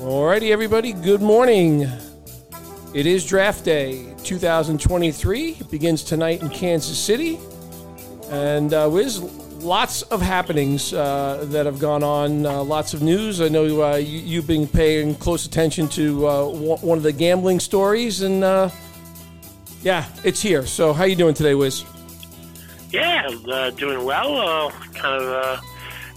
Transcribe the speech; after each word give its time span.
Alrighty, 0.00 0.50
everybody. 0.50 0.94
Good 0.94 1.20
morning. 1.20 1.86
It 2.94 3.04
is 3.04 3.26
draft 3.26 3.66
day 3.66 4.14
2023. 4.24 5.50
It 5.60 5.70
begins 5.70 6.02
tonight 6.02 6.40
in 6.40 6.48
Kansas 6.48 6.98
City. 6.98 7.38
And 8.30 8.72
uh, 8.72 8.88
lots 8.88 10.00
of 10.00 10.22
happenings 10.22 10.94
uh, 10.94 11.44
that 11.50 11.66
have 11.66 11.78
gone 11.78 12.02
on, 12.02 12.46
uh, 12.46 12.62
lots 12.62 12.94
of 12.94 13.02
news. 13.02 13.42
I 13.42 13.48
know 13.48 13.82
uh, 13.82 13.96
you, 13.96 14.38
have 14.38 14.46
been 14.46 14.66
paying 14.66 15.16
close 15.16 15.44
attention 15.44 15.86
to 15.88 16.26
uh, 16.26 16.46
one 16.46 16.96
of 16.96 17.04
the 17.04 17.12
gambling 17.12 17.60
stories, 17.60 18.22
and 18.22 18.42
uh, 18.42 18.70
yeah, 19.82 20.06
it's 20.24 20.40
here. 20.40 20.64
So, 20.64 20.94
how 20.94 21.04
you 21.04 21.14
doing 21.14 21.34
today, 21.34 21.54
Wiz? 21.54 21.84
Yeah, 22.90 23.28
doing 23.76 24.02
well. 24.02 24.70
kind 24.94 25.22
of 25.22 25.60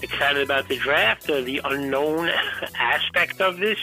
excited 0.03 0.43
about 0.43 0.67
the 0.67 0.77
draft. 0.77 1.27
the 1.27 1.61
unknown 1.63 2.29
aspect 2.75 3.41
of 3.41 3.57
this 3.57 3.79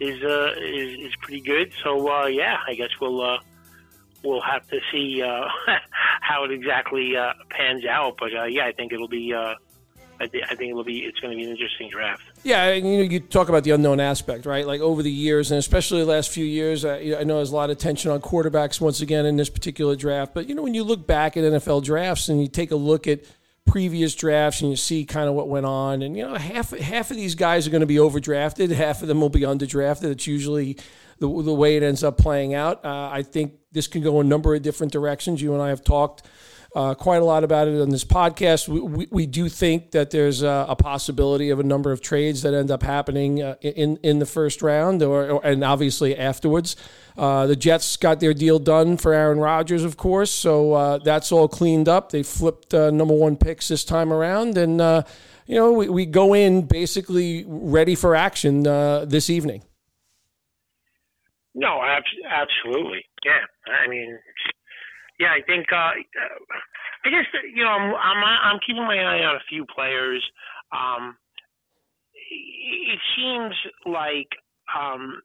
is, 0.00 0.22
is 0.22 1.06
is 1.06 1.16
pretty 1.20 1.40
good. 1.40 1.72
So, 1.82 2.26
yeah, 2.26 2.58
I 2.66 2.74
guess 2.74 2.90
we'll 3.00 3.40
we'll 4.22 4.40
have 4.40 4.66
to 4.68 4.80
see 4.92 5.22
uh, 5.22 5.48
how 6.20 6.44
it 6.44 6.50
exactly 6.50 7.16
uh, 7.16 7.32
pans 7.50 7.84
out. 7.84 8.16
But 8.18 8.34
uh, 8.34 8.44
yeah, 8.44 8.66
I 8.66 8.72
think 8.72 8.92
it'll 8.92 9.08
be. 9.08 9.32
Uh, 9.32 9.54
I, 10.22 10.24
I, 10.24 10.54
think 10.54 10.70
it'll 10.70 10.84
be. 10.84 10.98
It's 10.98 11.18
going 11.20 11.30
to 11.30 11.36
be 11.36 11.44
an 11.44 11.50
interesting 11.50 11.88
draft. 11.88 12.22
Yeah, 12.42 12.72
you 12.72 12.98
know, 12.98 13.02
you 13.02 13.20
talk 13.20 13.48
about 13.48 13.64
the 13.64 13.70
unknown 13.70 14.00
aspect, 14.00 14.44
right? 14.44 14.66
Like 14.66 14.82
over 14.82 15.02
the 15.02 15.10
years, 15.10 15.50
and 15.50 15.58
especially 15.58 16.00
the 16.00 16.10
last 16.10 16.28
few 16.30 16.44
years, 16.44 16.84
uh, 16.84 17.16
I 17.18 17.24
know 17.24 17.36
there's 17.36 17.52
a 17.52 17.56
lot 17.56 17.70
of 17.70 17.78
tension 17.78 18.10
on 18.10 18.20
quarterbacks 18.20 18.80
once 18.80 19.00
again 19.00 19.24
in 19.24 19.36
this 19.36 19.48
particular 19.48 19.96
draft. 19.96 20.34
But 20.34 20.46
you 20.48 20.54
know, 20.54 20.62
when 20.62 20.74
you 20.74 20.84
look 20.84 21.06
back 21.06 21.36
at 21.36 21.44
NFL 21.44 21.84
drafts 21.84 22.28
and 22.28 22.40
you 22.40 22.48
take 22.48 22.70
a 22.70 22.76
look 22.76 23.06
at 23.06 23.20
previous 23.70 24.16
drafts 24.16 24.62
and 24.62 24.70
you 24.70 24.76
see 24.76 25.04
kind 25.04 25.28
of 25.28 25.34
what 25.36 25.48
went 25.48 25.64
on, 25.64 26.02
and 26.02 26.16
you 26.16 26.24
know, 26.24 26.34
half 26.34 26.76
half 26.76 27.12
of 27.12 27.16
these 27.16 27.36
guys 27.36 27.68
are 27.68 27.70
going 27.70 27.82
to 27.82 27.86
be 27.86 27.96
overdrafted, 27.96 28.70
half 28.72 29.00
of 29.00 29.06
them 29.06 29.20
will 29.20 29.28
be 29.28 29.42
underdrafted. 29.42 30.10
It's 30.10 30.26
usually 30.26 30.76
the, 31.20 31.28
the 31.28 31.54
way 31.54 31.76
it 31.76 31.84
ends 31.84 32.02
up 32.02 32.18
playing 32.18 32.52
out. 32.52 32.84
Uh, 32.84 33.10
I 33.12 33.22
think 33.22 33.52
this 33.70 33.86
can 33.86 34.02
go 34.02 34.18
a 34.18 34.24
number 34.24 34.56
of 34.56 34.62
different 34.62 34.92
directions. 34.92 35.40
You 35.40 35.52
and 35.54 35.62
I 35.62 35.68
have 35.68 35.84
talked 35.84 36.26
uh, 36.74 36.94
quite 36.94 37.20
a 37.20 37.24
lot 37.24 37.42
about 37.42 37.68
it 37.68 37.80
on 37.80 37.90
this 37.90 38.04
podcast. 38.04 38.68
We, 38.68 38.80
we, 38.80 39.08
we 39.10 39.26
do 39.26 39.48
think 39.48 39.90
that 39.90 40.10
there's 40.10 40.42
a, 40.42 40.66
a, 40.68 40.76
possibility 40.76 41.50
of 41.50 41.58
a 41.58 41.64
number 41.64 41.90
of 41.90 42.00
trades 42.00 42.42
that 42.42 42.54
end 42.54 42.70
up 42.70 42.82
happening 42.82 43.42
uh, 43.42 43.56
in 43.60 43.96
in 44.02 44.18
the 44.20 44.26
first 44.26 44.62
round, 44.62 45.02
or, 45.02 45.30
or 45.30 45.46
and 45.46 45.64
obviously 45.64 46.16
afterwards. 46.16 46.76
Uh, 47.18 47.46
the 47.46 47.56
Jets 47.56 47.96
got 47.96 48.20
their 48.20 48.32
deal 48.32 48.58
done 48.58 48.96
for 48.96 49.12
Aaron 49.12 49.40
Rodgers, 49.40 49.84
of 49.84 49.96
course, 49.96 50.30
so 50.30 50.72
uh, 50.74 50.98
that's 50.98 51.32
all 51.32 51.48
cleaned 51.48 51.88
up. 51.88 52.12
They 52.12 52.22
flipped 52.22 52.72
uh, 52.72 52.90
number 52.90 53.14
one 53.14 53.36
picks 53.36 53.68
this 53.68 53.84
time 53.84 54.12
around, 54.12 54.56
and 54.56 54.80
uh, 54.80 55.02
you 55.46 55.56
know 55.56 55.72
we, 55.72 55.88
we 55.88 56.06
go 56.06 56.34
in 56.34 56.62
basically 56.62 57.44
ready 57.48 57.96
for 57.96 58.14
action 58.14 58.62
this 58.62 59.28
evening. 59.28 59.62
No, 61.52 61.80
absolutely. 62.30 63.04
Yeah, 63.24 63.42
I 63.66 63.88
mean, 63.88 64.16
yeah, 65.20 65.36
I 65.36 65.44
think 65.44 65.66
uh, 65.70 65.92
I 67.04 67.08
guess 67.12 67.28
you 67.54 67.62
know 67.62 67.68
I'm 67.68 67.92
I'm 67.92 68.24
I'm 68.24 68.60
keeping 68.66 68.84
my 68.84 68.96
eye 68.96 69.20
on 69.20 69.36
a 69.36 69.48
few 69.50 69.66
players. 69.68 70.24
Um, 70.72 71.16
it 72.32 72.98
seems 73.16 73.54
like 73.84 74.32
um, 74.72 75.20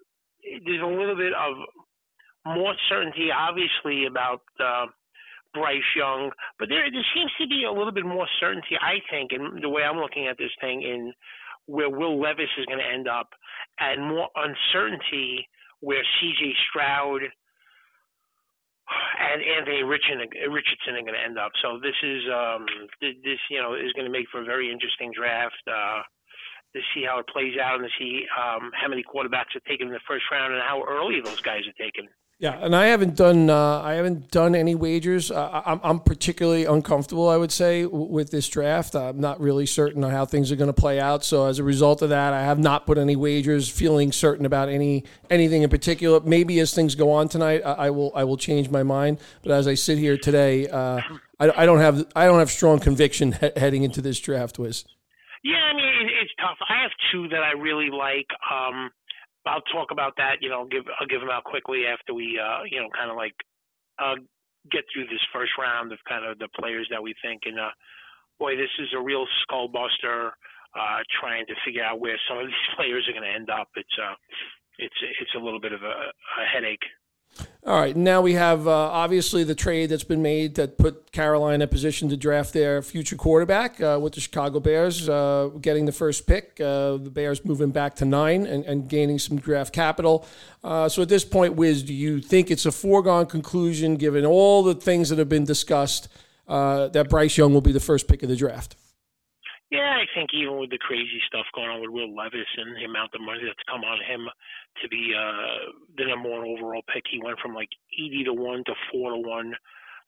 there's 0.66 0.83
a 0.83 0.85
little 0.85 1.16
bit 1.16 1.31
of 1.33 1.55
more 2.45 2.75
certainty, 2.89 3.29
obviously, 3.31 4.05
about 4.05 4.41
uh, 4.59 4.88
Bryce 5.53 5.81
Young, 5.95 6.29
but 6.59 6.67
there 6.67 6.91
there 6.91 7.07
seems 7.16 7.31
to 7.39 7.47
be 7.47 7.63
a 7.63 7.71
little 7.71 7.93
bit 7.93 8.05
more 8.05 8.27
certainty, 8.39 8.75
I 8.75 8.99
think, 9.09 9.31
in 9.31 9.61
the 9.61 9.69
way 9.69 9.83
I'm 9.83 9.97
looking 9.97 10.27
at 10.27 10.38
this 10.38 10.51
thing, 10.59 10.83
in 10.83 11.13
where 11.67 11.89
Will 11.89 12.19
Levis 12.19 12.51
is 12.59 12.66
going 12.66 12.79
to 12.79 12.93
end 12.93 13.07
up, 13.07 13.29
and 13.79 14.09
more 14.09 14.27
uncertainty 14.35 15.47
where 15.79 16.03
C.J. 16.19 16.53
Stroud 16.69 17.22
and 18.88 19.41
Anthony 19.41 19.84
Richardson, 19.84 20.29
Richardson 20.50 20.96
are 20.96 21.06
going 21.06 21.18
to 21.18 21.25
end 21.25 21.38
up. 21.38 21.51
So 21.62 21.79
this 21.81 21.97
is 22.03 22.22
um, 22.29 22.66
this 23.01 23.41
you 23.50 23.62
know 23.62 23.73
is 23.73 23.94
going 23.94 24.06
to 24.06 24.13
make 24.13 24.29
for 24.31 24.41
a 24.41 24.46
very 24.46 24.72
interesting 24.72 25.12
draft. 25.16 25.62
Uh, 25.68 26.01
to 26.75 26.81
see 26.94 27.07
how 27.07 27.19
it 27.19 27.28
plays 27.31 27.56
out 27.56 27.79
and 27.79 27.88
to 27.88 27.94
see 27.97 28.28
um, 28.35 28.69
how 28.75 28.90
many 28.90 29.01
quarterbacks 29.01 29.56
are 29.56 29.63
taken 29.63 29.88
in 29.88 29.94
the 29.94 30.03
first 30.06 30.25
round 30.29 30.53
and 30.53 30.62
how 30.62 30.84
early 30.84 31.22
those 31.23 31.40
guys 31.40 31.63
are 31.63 31.79
taken. 31.79 32.06
Yeah, 32.38 32.59
and 32.62 32.75
I 32.75 32.88
haven't 32.88 33.16
done 33.16 33.50
uh, 33.50 33.81
I 33.81 33.94
haven't 33.94 34.29
done 34.29 34.56
any 34.56 34.75
wagers. 34.75 35.31
Uh, 35.31 35.62
I'm, 35.66 35.79
I'm 35.84 36.00
particularly 36.01 36.66
uncomfortable, 36.66 37.29
I 37.29 37.38
would 37.38 37.51
say, 37.51 37.84
w- 37.84 38.12
with 38.12 38.29
this 38.29 38.50
draft. 38.50 38.94
I'm 38.94 39.22
not 39.22 39.40
really 39.40 39.66
certain 39.66 40.03
on 40.03 40.12
how 40.12 40.25
things 40.25 40.51
are 40.51 40.57
going 40.57 40.68
to 40.68 40.73
play 40.73 41.00
out. 41.00 41.23
So 41.23 41.46
as 41.46 41.59
a 41.59 41.63
result 41.63 42.01
of 42.01 42.09
that, 42.09 42.34
I 42.34 42.41
have 42.41 42.59
not 42.59 42.85
put 42.85 42.97
any 42.97 43.16
wagers. 43.16 43.69
Feeling 43.69 44.12
certain 44.12 44.46
about 44.46 44.68
any 44.68 45.06
anything 45.29 45.62
in 45.62 45.69
particular. 45.69 46.19
Maybe 46.19 46.59
as 46.59 46.73
things 46.73 46.94
go 46.94 47.09
on 47.13 47.29
tonight, 47.29 47.62
I, 47.63 47.72
I 47.72 47.90
will 47.91 48.12
I 48.13 48.25
will 48.25 48.38
change 48.38 48.69
my 48.69 48.84
mind. 48.84 49.19
But 49.41 49.53
as 49.53 49.66
I 49.66 49.75
sit 49.75 49.97
here 49.97 50.17
today, 50.17 50.67
uh, 50.67 51.00
I, 51.40 51.63
I, 51.63 51.66
don't 51.66 51.79
have 51.79 52.06
I 52.17 52.25
don't 52.25 52.40
have 52.40 52.52
strong 52.52 52.79
conviction 52.79 53.31
he- 53.31 53.52
heading 53.56 53.84
into 53.84 54.02
this 54.02 54.19
draft. 54.19 54.59
Was 54.59 54.84
yeah, 55.41 55.56
I 55.56 55.73
mean 55.73 56.09
it's 56.22 56.34
tough. 56.38 56.57
I 56.67 56.81
have 56.81 56.91
two 57.13 57.29
that 57.29 57.44
I 57.44 57.52
really 57.52 57.91
like. 57.91 58.28
Um, 58.52 58.91
I'll 59.45 59.66
talk 59.73 59.91
about 59.91 60.13
that. 60.17 60.41
You 60.41 60.50
know, 60.50 60.66
give 60.66 60.83
I'll 61.00 61.07
give 61.07 61.22
them 61.22 61.29
out 61.29 61.44
quickly 61.44 61.85
after 61.85 62.13
we, 62.13 62.39
uh, 62.39 62.63
you 62.69 62.81
know, 62.81 62.89
kind 62.95 63.11
of 63.11 63.17
like 63.17 63.35
uh, 64.00 64.16
get 64.72 64.83
through 64.91 65.06
this 65.06 65.22
first 65.33 65.51
round 65.59 65.91
of 65.91 66.00
kind 66.09 66.25
of 66.25 66.39
the 66.39 66.50
players 66.59 66.88
that 66.91 67.01
we 67.01 67.13
think. 67.22 67.44
And 67.45 67.59
uh, 67.59 67.69
boy, 68.39 68.55
this 68.55 68.73
is 68.79 68.89
a 68.95 69.01
real 69.01 69.25
skull 69.44 69.67
buster. 69.67 70.34
Uh, 70.75 71.00
trying 71.22 71.45
to 71.47 71.55
figure 71.63 71.81
out 71.81 72.01
where 72.01 72.19
some 72.28 72.38
of 72.38 72.47
these 72.47 72.67
players 72.75 73.07
are 73.07 73.13
going 73.13 73.23
to 73.23 73.31
end 73.31 73.50
up. 73.50 73.69
It's 73.75 73.95
uh, 73.95 74.16
it's 74.78 75.00
it's 75.22 75.31
a 75.35 75.39
little 75.39 75.59
bit 75.59 75.72
of 75.72 75.84
a, 75.84 76.11
a 76.11 76.45
headache. 76.51 76.84
All 77.68 77.79
right, 77.79 77.96
now 77.96 78.22
we 78.22 78.34
have 78.34 78.68
uh, 78.68 78.72
obviously 78.72 79.44
the 79.44 79.56
trade 79.56 79.90
that's 79.90 80.03
been 80.03 80.22
made 80.22 80.53
that 80.56 80.78
put 80.78 81.12
Carolina 81.12 81.63
in 81.63 81.69
position 81.69 82.09
to 82.09 82.18
draft 82.18 82.53
their 82.53 82.84
future 82.84 83.16
quarterback 83.16 83.81
uh, 83.81 83.97
with 84.00 84.13
the 84.13 84.22
Chicago 84.22 84.59
Bears 84.59 85.09
uh, 85.09 85.50
getting 85.62 85.85
the 85.85 85.91
first 85.91 86.28
pick. 86.28 86.62
Uh, 86.62 86.97
the 86.97 87.09
Bears 87.12 87.44
moving 87.44 87.72
back 87.72 87.96
to 87.96 88.06
nine 88.06 88.46
and, 88.46 88.63
and 88.66 88.88
gaining 88.88 89.18
some 89.18 89.38
draft 89.38 89.73
capital. 89.73 90.28
Uh, 90.63 90.88
so 90.88 91.01
at 91.01 91.09
this 91.09 91.25
point, 91.25 91.56
Wiz, 91.56 91.81
do 91.81 91.94
you 91.94 92.22
think 92.22 92.51
it's 92.51 92.68
a 92.68 92.72
foregone 92.72 93.25
conclusion, 93.25 93.96
given 93.96 94.28
all 94.28 94.62
the 94.62 94.75
things 94.75 95.09
that 95.09 95.17
have 95.17 95.29
been 95.29 95.46
discussed, 95.46 96.07
uh, 96.47 96.90
that 96.90 97.09
Bryce 97.09 97.35
Young 97.35 97.52
will 97.52 97.62
be 97.62 97.72
the 97.72 97.79
first 97.79 98.07
pick 98.07 98.22
of 98.22 98.29
the 98.29 98.35
draft? 98.35 98.75
Yeah, 99.72 99.98
I 99.98 100.06
think 100.14 100.30
even 100.34 100.59
with 100.59 100.70
the 100.70 100.78
crazy 100.78 101.20
stuff 101.28 101.46
going 101.56 101.70
on 101.70 101.81
with 101.81 101.90
Will 101.90 102.14
Levis 102.16 102.48
and 102.58 102.76
the 102.78 102.86
amount 102.86 103.14
of 103.16 103.22
money 103.22 103.42
that's 103.44 103.66
come 103.70 103.81
on 103.84 103.98
him 104.06 104.30
to 104.81 104.88
be 104.90 105.12
uh, 105.18 105.74
the 105.98 106.06
number 106.06 106.30
one 106.30 106.46
overall 106.46 106.84
pick, 106.94 107.03
he 107.09 107.20
went 107.24 107.40
from 107.40 107.56
like 107.56 107.70
eighty 107.98 108.24
to 108.26 108.34
one 108.34 108.64
to 108.66 108.74
four 108.92 109.12
to 109.12 109.18
one 109.18 109.56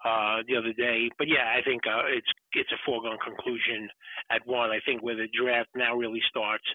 uh, 0.06 0.46
the 0.48 0.56
other 0.56 0.74
day. 0.74 1.10
But 1.18 1.28
yeah, 1.28 1.58
I 1.58 1.64
think 1.66 1.82
uh, 1.88 2.06
it's 2.06 2.30
it's 2.54 2.72
a 2.72 2.82
foregone 2.86 3.18
conclusion 3.24 3.90
at 4.30 4.46
one. 4.46 4.70
I 4.70 4.80
think 4.86 5.02
where 5.02 5.18
the 5.18 5.28
draft 5.34 5.70
now 5.76 5.96
really 5.96 6.22
starts 6.30 6.66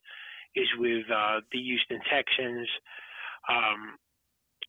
is 0.56 0.69
with 0.78 1.06
uh, 1.06 1.41
the 1.53 1.59
Houston 1.62 2.00
Texans. 2.10 2.69
Um, 3.49 3.94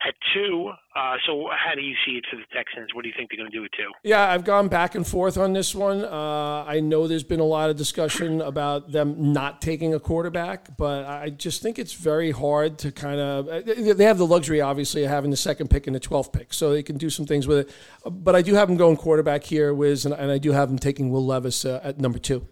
at 0.05 0.15
two. 0.33 0.71
Uh, 0.95 1.15
so 1.25 1.47
how 1.51 1.73
do 1.75 1.81
you 1.81 1.95
see 2.05 2.13
it 2.13 2.25
for 2.29 2.35
the 2.35 2.43
Texans? 2.53 2.93
What 2.93 3.03
do 3.03 3.07
you 3.09 3.13
think 3.17 3.29
they're 3.29 3.37
going 3.37 3.51
to 3.51 3.57
do 3.57 3.63
at 3.63 3.71
two? 3.71 3.91
Yeah, 4.03 4.29
I've 4.29 4.43
gone 4.43 4.67
back 4.67 4.95
and 4.95 5.05
forth 5.05 5.37
on 5.37 5.53
this 5.53 5.73
one. 5.73 6.03
Uh, 6.03 6.63
I 6.67 6.79
know 6.79 7.07
there's 7.07 7.23
been 7.23 7.39
a 7.39 7.45
lot 7.45 7.69
of 7.69 7.77
discussion 7.77 8.41
about 8.41 8.91
them 8.91 9.33
not 9.33 9.61
taking 9.61 9.93
a 9.93 9.99
quarterback, 9.99 10.77
but 10.77 11.05
I 11.05 11.29
just 11.29 11.61
think 11.61 11.79
it's 11.79 11.93
very 11.93 12.31
hard 12.31 12.77
to 12.79 12.91
kind 12.91 13.19
of. 13.19 13.65
They 13.65 14.05
have 14.05 14.17
the 14.17 14.27
luxury, 14.27 14.61
obviously, 14.61 15.03
of 15.03 15.09
having 15.09 15.31
the 15.31 15.37
second 15.37 15.69
pick 15.69 15.87
and 15.87 15.95
the 15.95 15.99
12th 15.99 16.33
pick, 16.33 16.53
so 16.53 16.71
they 16.71 16.83
can 16.83 16.97
do 16.97 17.09
some 17.09 17.25
things 17.25 17.47
with 17.47 17.59
it. 17.59 17.75
But 18.05 18.35
I 18.35 18.41
do 18.41 18.55
have 18.55 18.67
them 18.67 18.77
going 18.77 18.97
quarterback 18.97 19.43
here, 19.43 19.73
Wiz, 19.73 20.05
and, 20.05 20.13
and 20.13 20.31
I 20.31 20.37
do 20.37 20.51
have 20.51 20.69
them 20.69 20.79
taking 20.79 21.09
Will 21.09 21.25
Levis 21.25 21.65
uh, 21.65 21.79
at 21.83 21.99
number 21.99 22.19
two. 22.19 22.47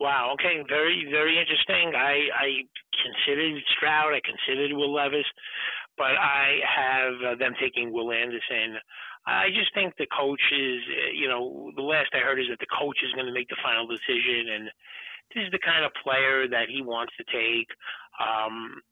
Wow. 0.00 0.34
Okay. 0.34 0.62
Very, 0.68 1.06
very 1.10 1.38
interesting. 1.38 1.94
I, 1.96 2.28
I 2.34 2.48
considered 3.00 3.62
Stroud. 3.76 4.12
I 4.12 4.20
considered 4.20 4.76
Will 4.76 4.92
Levis 4.92 5.26
but 5.96 6.18
I 6.18 6.58
have 6.64 7.14
uh, 7.22 7.34
them 7.36 7.54
taking 7.60 7.92
Will 7.92 8.12
Anderson. 8.12 8.78
I 9.26 9.48
just 9.54 9.72
think 9.74 9.94
the 9.96 10.10
coach 10.10 10.42
is, 10.52 10.80
uh, 10.84 11.12
you 11.14 11.28
know, 11.28 11.72
the 11.76 11.82
last 11.82 12.10
I 12.12 12.18
heard 12.18 12.40
is 12.40 12.46
that 12.50 12.60
the 12.60 12.70
coach 12.70 12.98
is 13.04 13.12
going 13.14 13.26
to 13.26 13.32
make 13.32 13.48
the 13.48 13.60
final 13.62 13.86
decision, 13.86 14.52
and 14.52 14.64
this 15.32 15.48
is 15.48 15.50
the 15.50 15.62
kind 15.64 15.84
of 15.84 15.92
player 16.02 16.46
that 16.48 16.68
he 16.68 16.82
wants 16.82 17.12
to 17.16 17.24
take. 17.32 17.68
Um, 18.20 18.82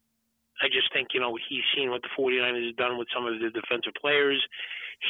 I 0.63 0.69
just 0.69 0.93
think, 0.93 1.09
you 1.13 1.21
know, 1.21 1.37
he's 1.49 1.67
seen 1.75 1.91
what 1.91 2.03
the 2.03 2.13
49ers 2.17 2.67
have 2.67 2.77
done 2.77 2.97
with 2.97 3.09
some 3.13 3.27
of 3.27 3.35
the 3.41 3.51
defensive 3.51 3.93
players. 4.01 4.41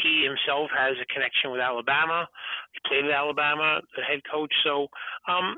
He 0.02 0.24
himself 0.24 0.70
has 0.72 0.96
a 0.96 1.06
connection 1.12 1.52
with 1.52 1.60
Alabama. 1.60 2.26
He 2.72 2.80
played 2.88 3.04
at 3.04 3.12
Alabama, 3.12 3.80
the 3.94 4.02
head 4.02 4.20
coach. 4.24 4.52
So, 4.64 4.88
um, 5.28 5.56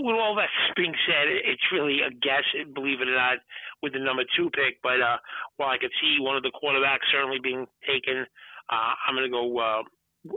with 0.00 0.16
all 0.16 0.34
that 0.36 0.48
being 0.76 0.94
said, 1.06 1.28
it's 1.28 1.62
really 1.72 2.00
a 2.00 2.10
guess, 2.10 2.44
believe 2.74 3.00
it 3.00 3.08
or 3.08 3.14
not, 3.14 3.38
with 3.82 3.92
the 3.92 3.98
number 3.98 4.22
two 4.36 4.50
pick. 4.50 4.80
But 4.82 5.00
uh, 5.00 5.18
while 5.56 5.70
I 5.70 5.78
could 5.78 5.92
see 6.00 6.16
one 6.20 6.36
of 6.36 6.42
the 6.42 6.52
quarterbacks 6.52 7.10
certainly 7.12 7.38
being 7.42 7.66
taken, 7.86 8.26
uh, 8.70 8.92
I'm 9.06 9.14
going 9.14 9.26
to 9.26 9.32
go 9.32 9.58
uh, 9.58 9.82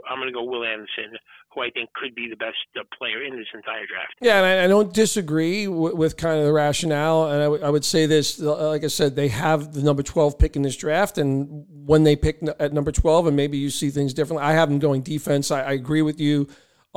I'm 0.08 0.18
going 0.18 0.28
to 0.28 0.32
go 0.32 0.44
Will 0.44 0.64
Anderson, 0.64 1.16
who 1.54 1.62
I 1.62 1.70
think 1.70 1.90
could 1.94 2.14
be 2.14 2.28
the 2.28 2.36
best 2.36 2.56
uh, 2.78 2.82
player 2.96 3.22
in 3.22 3.36
this 3.36 3.46
entire 3.54 3.86
draft. 3.86 4.14
Yeah, 4.20 4.36
and 4.36 4.46
I, 4.46 4.64
I 4.64 4.68
don't 4.68 4.92
disagree 4.92 5.64
w- 5.64 5.96
with 5.96 6.16
kind 6.18 6.38
of 6.38 6.44
the 6.44 6.52
rationale. 6.52 7.30
And 7.30 7.40
I, 7.40 7.44
w- 7.44 7.62
I 7.64 7.70
would 7.70 7.86
say 7.86 8.04
this, 8.04 8.40
uh, 8.40 8.68
like 8.68 8.84
I 8.84 8.88
said, 8.88 9.16
they 9.16 9.28
have 9.28 9.72
the 9.72 9.82
number 9.82 10.02
12 10.02 10.38
pick 10.38 10.56
in 10.56 10.62
this 10.62 10.76
draft. 10.76 11.16
And 11.16 11.64
when 11.86 12.04
they 12.04 12.16
pick 12.16 12.38
n- 12.42 12.52
at 12.60 12.74
number 12.74 12.92
12, 12.92 13.28
and 13.28 13.36
maybe 13.36 13.56
you 13.56 13.70
see 13.70 13.88
things 13.88 14.12
differently, 14.12 14.46
I 14.46 14.52
have 14.52 14.68
them 14.68 14.78
going 14.78 15.00
defense. 15.00 15.50
I, 15.50 15.62
I 15.62 15.72
agree 15.72 16.02
with 16.02 16.20
you 16.20 16.48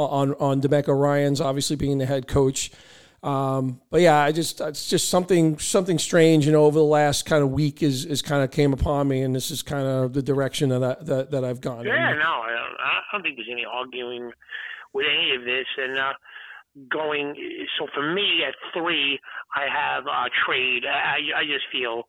on, 0.09 0.33
on 0.35 0.61
DeMeco 0.61 0.97
Ryans, 0.99 1.41
obviously 1.41 1.75
being 1.75 1.97
the 1.97 2.05
head 2.05 2.27
coach. 2.27 2.71
Um, 3.23 3.81
but 3.91 4.01
yeah, 4.01 4.17
I 4.17 4.31
just 4.31 4.61
it's 4.61 4.89
just 4.89 5.09
something 5.09 5.59
something 5.59 5.99
strange, 5.99 6.47
you 6.47 6.51
know, 6.51 6.65
over 6.65 6.79
the 6.79 6.85
last 6.85 7.27
kind 7.27 7.43
of 7.43 7.51
week 7.51 7.83
is 7.83 8.03
is 8.03 8.23
kind 8.23 8.43
of 8.43 8.49
came 8.49 8.73
upon 8.73 9.07
me, 9.07 9.21
and 9.21 9.35
this 9.35 9.51
is 9.51 9.61
kind 9.61 9.85
of 9.85 10.13
the 10.13 10.23
direction 10.23 10.69
that 10.69 11.05
that, 11.05 11.29
that 11.29 11.43
I've 11.43 11.61
gone. 11.61 11.85
Yeah, 11.85 12.13
no, 12.13 12.41
I 12.41 12.49
don't, 12.49 12.79
I 12.79 13.01
don't 13.11 13.21
think 13.21 13.35
there's 13.35 13.47
any 13.51 13.63
arguing 13.63 14.31
with 14.93 15.05
any 15.05 15.35
of 15.35 15.43
this, 15.45 15.67
and 15.77 15.99
uh, 15.99 16.13
going. 16.89 17.35
So 17.77 17.85
for 17.93 18.11
me 18.11 18.41
at 18.47 18.55
three, 18.73 19.19
I 19.55 19.67
have 19.69 20.07
a 20.07 20.29
trade. 20.43 20.83
I 20.85 21.41
I 21.41 21.43
just 21.45 21.65
feel. 21.71 22.07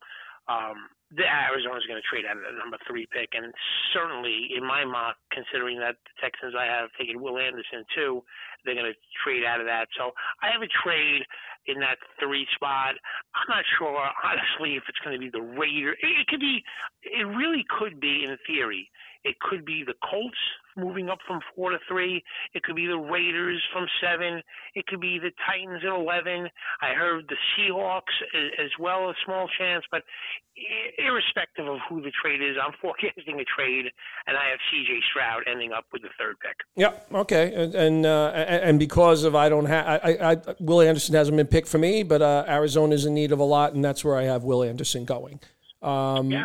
Um, 0.49 0.89
the 1.17 1.29
Arizona's 1.29 1.85
going 1.85 2.01
to 2.01 2.09
trade 2.09 2.25
out 2.25 2.41
of 2.41 2.45
the 2.45 2.57
number 2.57 2.81
three 2.89 3.07
pick, 3.13 3.37
and 3.37 3.53
certainly 3.93 4.49
in 4.57 4.65
my 4.65 4.85
mock, 4.85 5.17
considering 5.33 5.79
that 5.81 5.97
the 6.09 6.15
Texans 6.21 6.55
I 6.57 6.65
have 6.65 6.89
taken 6.99 7.21
Will 7.21 7.37
Anderson 7.37 7.85
too, 7.95 8.25
they're 8.65 8.79
going 8.79 8.89
to 8.89 8.99
trade 9.25 9.45
out 9.45 9.61
of 9.61 9.67
that. 9.67 9.93
So 9.99 10.13
I 10.41 10.49
have 10.49 10.63
a 10.63 10.71
trade 10.71 11.23
in 11.67 11.79
that 11.81 11.99
three 12.19 12.47
spot. 12.55 12.97
I'm 13.37 13.49
not 13.49 13.65
sure, 13.79 14.01
honestly, 14.25 14.77
if 14.77 14.85
it's 14.89 14.99
going 15.05 15.15
to 15.15 15.23
be 15.23 15.31
the 15.31 15.43
Raider. 15.43 15.93
It 16.01 16.27
could 16.29 16.41
be. 16.41 16.65
It 17.03 17.27
really 17.27 17.65
could 17.69 18.01
be, 18.01 18.25
in 18.25 18.37
theory, 18.47 18.89
it 19.25 19.39
could 19.41 19.65
be 19.65 19.85
the 19.87 19.95
Colts 20.11 20.37
moving 20.77 21.09
up 21.09 21.19
from 21.27 21.41
four 21.55 21.71
to 21.71 21.79
three. 21.89 22.23
It 22.55 22.63
could 22.63 22.77
be 22.77 22.87
the 22.87 22.97
Raiders 22.97 23.61
from 23.73 23.87
seven. 24.01 24.43
It 24.75 24.87
could 24.87 25.01
be 25.01 25.19
the 25.19 25.31
Titans 25.47 25.83
at 25.85 25.95
eleven. 25.95 26.49
I 26.81 26.95
heard 26.95 27.29
the 27.29 27.37
Seahawks 27.55 28.15
as 28.59 28.71
well, 28.81 29.11
a 29.11 29.15
small 29.25 29.49
chance. 29.59 29.85
But 29.91 30.03
irrespective 30.99 31.67
of 31.67 31.79
who 31.89 32.03
the 32.03 32.13
trade 32.23 32.41
is, 32.43 32.57
I'm 32.63 32.73
forecasting 32.81 33.41
a 33.41 33.45
trade, 33.45 33.87
and 34.27 34.37
I 34.37 34.51
have 34.51 34.59
C.J. 34.71 35.01
Stroud 35.11 35.43
ending 35.51 35.73
up 35.73 35.85
with 35.93 36.03
the 36.03 36.11
third 36.19 36.37
pick. 36.41 36.57
Yep. 36.77 37.07
Okay. 37.15 37.55
And 37.55 37.75
and, 37.75 38.07
uh, 38.07 38.31
and 38.35 38.79
because 38.79 39.25
of 39.25 39.35
I 39.35 39.49
don't 39.49 39.67
have 39.67 39.87
I, 39.87 40.33
I, 40.33 40.37
Will 40.61 40.81
Anderson 40.81 41.15
hasn't 41.15 41.37
been 41.37 41.47
picked 41.47 41.69
for 41.69 41.79
me, 41.79 42.03
but 42.03 42.23
uh, 42.23 42.45
Arizona's 42.49 43.07
in 43.07 43.15
need 43.15 43.33
of 43.33 43.39
a 43.39 43.45
lot, 43.45 43.75
and 43.75 43.85
that's 43.85 44.05
where 44.05 44.17
I 44.17 44.25
have 44.25 44.43
Will 44.43 44.63
Anderson 44.63 45.05
going. 45.05 45.41
Um, 45.83 46.31
yeah. 46.31 46.45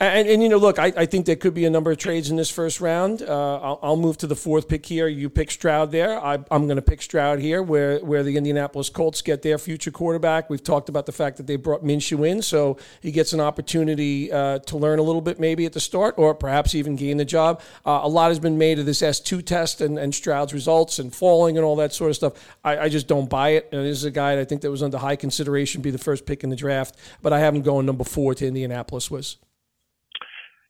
And, 0.00 0.28
and, 0.28 0.40
you 0.40 0.48
know, 0.48 0.58
look, 0.58 0.78
I, 0.78 0.92
I 0.96 1.06
think 1.06 1.26
there 1.26 1.34
could 1.34 1.54
be 1.54 1.64
a 1.64 1.70
number 1.70 1.90
of 1.90 1.98
trades 1.98 2.30
in 2.30 2.36
this 2.36 2.48
first 2.48 2.80
round. 2.80 3.20
Uh, 3.20 3.56
I'll, 3.56 3.78
I'll, 3.82 3.96
move 3.96 4.16
to 4.18 4.28
the 4.28 4.36
fourth 4.36 4.68
pick 4.68 4.86
here. 4.86 5.08
You 5.08 5.28
pick 5.28 5.50
Stroud 5.50 5.90
there. 5.90 6.22
I, 6.22 6.34
am 6.52 6.66
going 6.68 6.76
to 6.76 6.82
pick 6.82 7.02
Stroud 7.02 7.40
here, 7.40 7.64
where 7.64 7.98
where 7.98 8.22
the 8.22 8.36
Indianapolis 8.36 8.90
Colts 8.90 9.22
get 9.22 9.42
their 9.42 9.58
future 9.58 9.90
quarterback. 9.90 10.48
We've 10.48 10.62
talked 10.62 10.88
about 10.88 11.06
the 11.06 11.12
fact 11.12 11.36
that 11.38 11.48
they 11.48 11.56
brought 11.56 11.82
Minshew 11.82 12.28
in, 12.28 12.42
so 12.42 12.76
he 13.00 13.10
gets 13.10 13.32
an 13.32 13.40
opportunity 13.40 14.30
uh, 14.30 14.60
to 14.60 14.76
learn 14.76 15.00
a 15.00 15.02
little 15.02 15.20
bit 15.20 15.40
maybe 15.40 15.66
at 15.66 15.72
the 15.72 15.80
start, 15.80 16.14
or 16.16 16.32
perhaps 16.32 16.76
even 16.76 16.94
gain 16.94 17.16
the 17.16 17.24
job. 17.24 17.60
Uh, 17.84 17.98
a 18.04 18.08
lot 18.08 18.28
has 18.28 18.38
been 18.38 18.56
made 18.56 18.78
of 18.78 18.86
this 18.86 19.02
S2 19.02 19.44
test 19.44 19.80
and, 19.80 19.98
and 19.98 20.14
Stroud's 20.14 20.54
results 20.54 21.00
and 21.00 21.12
falling 21.12 21.56
and 21.56 21.64
all 21.64 21.74
that 21.74 21.92
sort 21.92 22.10
of 22.10 22.14
stuff. 22.14 22.34
I, 22.62 22.78
I 22.78 22.88
just 22.88 23.08
don't 23.08 23.28
buy 23.28 23.50
it. 23.50 23.68
And 23.72 23.84
this 23.84 23.96
is 23.96 24.04
a 24.04 24.12
guy 24.12 24.36
that 24.36 24.42
I 24.42 24.44
think 24.44 24.60
that 24.60 24.70
was 24.70 24.84
under 24.84 24.98
high 24.98 25.16
consideration, 25.16 25.82
be 25.82 25.90
the 25.90 25.98
first 25.98 26.24
pick 26.24 26.44
in 26.44 26.50
the 26.50 26.56
draft, 26.56 26.96
but 27.20 27.32
I 27.32 27.40
have 27.40 27.52
him 27.52 27.62
going 27.62 27.84
number 27.84 28.04
four 28.04 28.32
to 28.36 28.46
Indianapolis 28.46 29.10
was. 29.10 29.38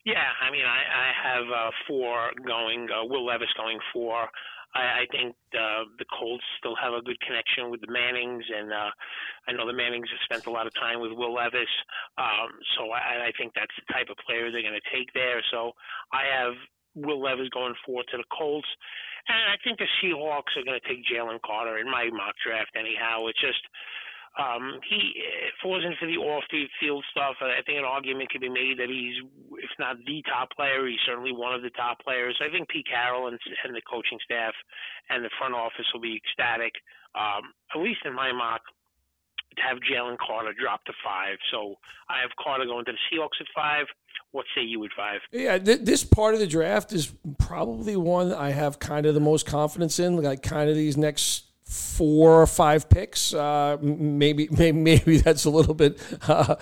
Yeah, 0.09 0.33
I 0.41 0.49
mean, 0.49 0.65
I, 0.65 0.81
I 0.89 1.09
have 1.13 1.47
uh, 1.53 1.71
four 1.85 2.33
going. 2.41 2.89
Uh, 2.89 3.05
Will 3.05 3.29
Levis 3.29 3.53
going 3.61 3.77
four. 3.93 4.25
I, 4.73 5.05
I 5.05 5.07
think 5.13 5.37
uh, 5.53 5.85
the 6.01 6.09
Colts 6.09 6.49
still 6.57 6.73
have 6.81 6.97
a 6.97 7.05
good 7.05 7.21
connection 7.21 7.69
with 7.69 7.85
the 7.85 7.93
Mannings, 7.93 8.41
and 8.49 8.73
uh, 8.73 8.89
I 9.45 9.53
know 9.53 9.69
the 9.69 9.77
Mannings 9.77 10.09
have 10.09 10.25
spent 10.25 10.49
a 10.49 10.51
lot 10.51 10.65
of 10.65 10.73
time 10.81 11.05
with 11.05 11.13
Will 11.13 11.37
Levis. 11.37 11.69
Um, 12.17 12.57
so 12.73 12.89
I, 12.89 13.29
I 13.29 13.33
think 13.37 13.53
that's 13.53 13.77
the 13.77 13.93
type 13.93 14.09
of 14.09 14.17
player 14.25 14.49
they're 14.49 14.65
going 14.65 14.81
to 14.81 14.89
take 14.97 15.13
there. 15.13 15.45
So 15.53 15.77
I 16.09 16.25
have 16.25 16.57
Will 16.97 17.21
Levis 17.21 17.53
going 17.53 17.77
four 17.85 18.01
to 18.01 18.17
the 18.17 18.25
Colts. 18.33 18.69
And 19.29 19.37
I 19.53 19.61
think 19.61 19.77
the 19.77 19.93
Seahawks 20.01 20.57
are 20.57 20.65
going 20.65 20.81
to 20.81 20.89
take 20.89 21.05
Jalen 21.05 21.45
Carter 21.45 21.85
in 21.85 21.85
my 21.85 22.09
mock 22.09 22.33
draft 22.41 22.73
anyhow. 22.73 23.29
It's 23.29 23.45
just 23.45 23.61
um, 24.39 24.79
he, 24.89 25.19
falls 25.61 25.83
it 25.83 25.91
wasn't 25.91 25.99
for 25.99 26.07
the 26.07 26.17
off-field 26.17 27.05
stuff, 27.11 27.35
I 27.43 27.59
think 27.67 27.79
an 27.79 27.85
argument 27.85 28.31
could 28.31 28.41
be 28.41 28.49
made 28.49 28.79
that 28.79 28.87
he's, 28.87 29.19
if 29.59 29.71
not 29.79 29.99
the 30.07 30.23
top 30.31 30.55
player, 30.55 30.87
he's 30.87 31.03
certainly 31.05 31.33
one 31.33 31.55
of 31.55 31.63
the 31.63 31.75
top 31.75 31.99
players. 32.01 32.39
I 32.39 32.51
think 32.51 32.69
Pete 32.69 32.87
Carroll 32.87 33.27
and, 33.27 33.39
and 33.65 33.75
the 33.75 33.83
coaching 33.83 34.19
staff 34.23 34.55
and 35.11 35.25
the 35.25 35.31
front 35.39 35.55
office 35.55 35.87
will 35.93 36.01
be 36.01 36.23
ecstatic, 36.23 36.71
um, 37.19 37.51
at 37.75 37.83
least 37.83 38.07
in 38.07 38.15
my 38.15 38.31
mock, 38.31 38.63
to 39.57 39.63
have 39.63 39.79
Jalen 39.83 40.17
Carter 40.23 40.55
drop 40.55 40.85
to 40.85 40.93
five. 41.03 41.37
So 41.51 41.75
I 42.09 42.23
have 42.23 42.31
Carter 42.39 42.65
going 42.65 42.85
to 42.85 42.93
the 42.93 43.03
Seahawks 43.11 43.41
at 43.41 43.47
five. 43.55 43.87
What 44.31 44.47
say 44.55 44.63
you 44.63 44.85
at 44.85 44.91
five? 44.97 45.21
Yeah, 45.33 45.59
th- 45.59 45.81
this 45.83 46.05
part 46.05 46.35
of 46.35 46.41
the 46.41 46.47
draft 46.47 46.93
is 46.93 47.13
probably 47.39 47.97
one 47.97 48.33
I 48.33 48.51
have 48.51 48.79
kind 48.79 49.07
of 49.07 49.15
the 49.15 49.21
most 49.21 49.47
confidence 49.47 49.99
in. 49.99 50.23
Like 50.23 50.43
kind 50.43 50.71
of 50.71 50.77
these 50.77 50.97
next 50.97 51.48
four 51.69 52.41
or 52.41 52.47
five 52.47 52.89
picks. 52.89 53.35
Uh, 53.35 53.77
maybe, 53.81 54.49
maybe, 54.59 54.79
maybe 54.79 55.19
that's 55.19 55.45
a 55.45 55.51
little 55.51 55.75
bit 55.75 56.01
uh, 56.27 56.57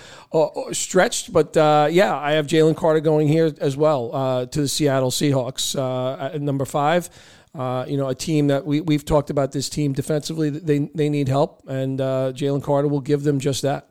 stretched, 0.73 1.33
but 1.33 1.57
uh, 1.57 1.89
yeah, 1.91 2.17
I 2.17 2.33
have 2.33 2.47
Jalen 2.47 2.77
Carter 2.77 3.01
going 3.01 3.29
here 3.29 3.53
as 3.61 3.77
well 3.77 4.15
uh, 4.15 4.47
to 4.47 4.63
the 4.63 4.69
Seattle 4.69 5.11
Seahawks 5.11 5.79
uh, 5.79 6.33
at 6.35 6.43
number 6.43 6.65
five. 6.65 7.09
Uh, 7.55 7.87
you 7.89 7.97
know, 7.97 8.09
a 8.09 8.15
team 8.15 8.49
that 8.49 8.67
we 8.67 8.83
we've 8.83 9.05
talked 9.05 9.31
about 9.31 9.53
this 9.53 9.71
team 9.71 9.95
defensively. 9.95 10.51
They 10.51 10.91
they 10.95 11.09
need 11.09 11.29
help, 11.29 11.63
and 11.67 11.99
Jalen 11.99 12.63
Carter 12.63 12.89
will 12.89 13.01
give 13.01 13.23
them 13.23 13.41
just 13.41 13.63
that. 13.63 13.89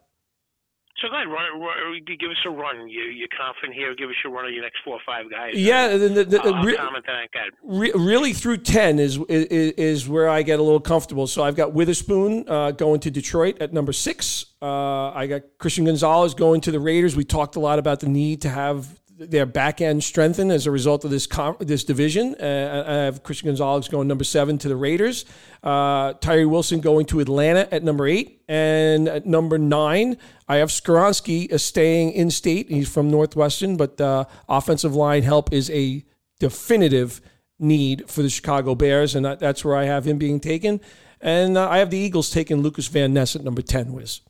So 1.02 1.10
go 1.10 1.16
ahead, 1.16 1.28
run, 1.28 1.60
run, 1.60 2.02
give 2.06 2.32
us 2.32 2.38
a 2.46 2.50
run. 2.50 2.88
You, 2.88 3.02
you're 3.02 3.28
confident 3.38 3.74
here. 3.74 3.94
Give 3.96 4.10
us 4.10 4.16
a 4.26 4.30
run 4.30 4.46
of 4.46 4.52
your 4.52 4.64
next 4.64 4.78
four 4.86 4.94
or 4.94 5.02
five 5.06 5.30
guys. 5.30 5.54
Yeah, 5.54 5.90
the, 5.98 6.08
the, 6.08 6.24
the, 6.24 6.42
I'll 6.42 6.64
re- 6.64 6.78
comment 6.78 7.06
on 7.10 7.28
that. 7.34 7.52
Re- 7.64 7.92
really 7.94 8.32
through 8.32 8.58
ten 8.58 8.98
is, 8.98 9.20
is, 9.28 9.74
is 9.74 10.08
where 10.08 10.30
I 10.30 10.42
get 10.42 10.60
a 10.60 10.64
little 10.64 10.80
comfortable. 10.80 11.28
So 11.28 11.44
I've 11.44 11.58
got 11.58 11.74
Witherspoon 11.74 12.46
uh, 12.48 12.72
going 12.72 13.02
to 13.02 13.12
Detroit 13.12 13.62
at 13.62 13.74
number 13.74 13.92
six. 13.92 14.46
Uh, 14.62 15.12
I 15.12 15.28
got 15.28 15.42
Christian 15.58 15.84
Gonzalez 15.84 16.34
going 16.34 16.62
to 16.62 16.72
the 16.72 16.80
Raiders. 16.80 17.14
We 17.16 17.26
talked 17.26 17.58
a 17.58 17.60
lot 17.60 17.78
about 17.78 18.00
the 18.00 18.08
need 18.08 18.42
to 18.44 18.50
have 18.50 18.98
their 19.18 19.46
back 19.46 19.80
end 19.80 20.04
strengthened 20.04 20.52
as 20.52 20.68
a 20.68 20.72
result 20.72 21.06
of 21.06 21.12
this 21.12 21.26
com- 21.26 21.56
this 21.60 21.84
division. 21.84 22.36
Uh, 22.40 22.84
I 22.86 22.94
have 22.94 23.24
Christian 23.24 23.48
Gonzalez 23.48 23.88
going 23.88 24.08
number 24.08 24.24
seven 24.24 24.58
to 24.60 24.68
the 24.68 24.76
Raiders. 24.76 25.26
Uh, 25.64 26.14
Tyree 26.14 26.46
Wilson 26.46 26.82
going 26.82 27.06
to 27.08 27.20
Atlanta 27.20 27.74
at 27.74 27.84
number 27.84 28.08
eight. 28.08 28.42
And 28.48 29.08
at 29.08 29.26
number 29.26 29.58
nine, 29.58 30.18
I 30.48 30.58
have 30.58 30.70
Skoronski 30.70 31.52
uh, 31.52 31.58
staying 31.58 32.12
in 32.12 32.30
state. 32.30 32.70
He's 32.70 32.90
from 32.90 33.10
Northwestern, 33.10 33.78
but 33.78 34.00
uh, 34.02 34.26
offensive 34.50 34.96
line 34.96 35.24
help 35.24 35.54
is 35.54 35.70
a 35.70 36.04
definitive 36.40 37.22
need 37.58 38.10
for 38.10 38.22
the 38.22 38.30
Chicago 38.30 38.76
Bears. 38.76 39.16
And 39.16 39.26
that's 39.26 39.64
where 39.64 39.76
I 39.76 39.86
have 39.86 40.06
him 40.06 40.18
being 40.18 40.40
taken. 40.40 40.82
And 41.22 41.58
uh, 41.58 41.70
I 41.70 41.78
have 41.78 41.90
the 41.90 41.98
Eagles 41.98 42.30
taking 42.30 42.58
Lucas 42.58 42.88
Van 42.88 43.14
Ness 43.14 43.36
at 43.36 43.44
number 43.44 43.62
10, 43.62 43.94
Wiz. 43.94 44.22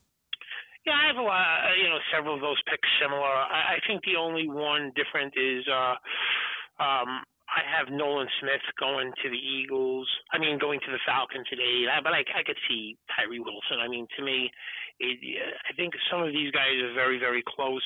Yeah, 0.86 0.94
I 0.94 1.08
have 1.10 1.18
a 1.18 1.25
lot, 1.25 1.65
uh, 1.65 1.74
you 1.82 1.89
know, 1.89 1.98
several 2.13 2.36
of 2.36 2.42
those 2.42 2.62
picks 2.70 2.88
similar. 3.01 3.25
I, 3.25 3.77
I 3.77 3.88
think 3.89 4.06
the 4.06 4.22
only 4.22 4.48
one 4.48 4.94
different 4.94 5.34
is 5.34 5.65
uh, 5.65 5.98
um, 6.77 7.25
I 7.50 7.65
have 7.65 7.89
Nolan 7.89 8.27
Smith 8.42 8.62
going 8.77 9.10
to 9.24 9.27
the 9.30 9.38
Eagles. 9.38 10.06
I 10.34 10.38
mean, 10.38 10.58
going 10.62 10.80
to 10.86 10.92
the 10.92 11.01
Falcons 11.06 11.48
today. 11.50 11.86
But 12.04 12.13
I, 12.13 12.22
I 12.38 12.44
could 12.46 12.58
see 12.70 12.98
Tyree 13.15 13.42
Wilson. 13.42 13.82
I 13.82 13.88
mean, 13.88 14.06
to 14.18 14.22
me, 14.22 14.51
it, 15.00 15.18
I 15.70 15.74
think 15.74 15.94
some 16.10 16.22
of 16.22 16.30
these 16.34 16.51
guys 16.51 16.77
are 16.86 16.94
very, 16.94 17.18
very 17.18 17.44
close. 17.46 17.84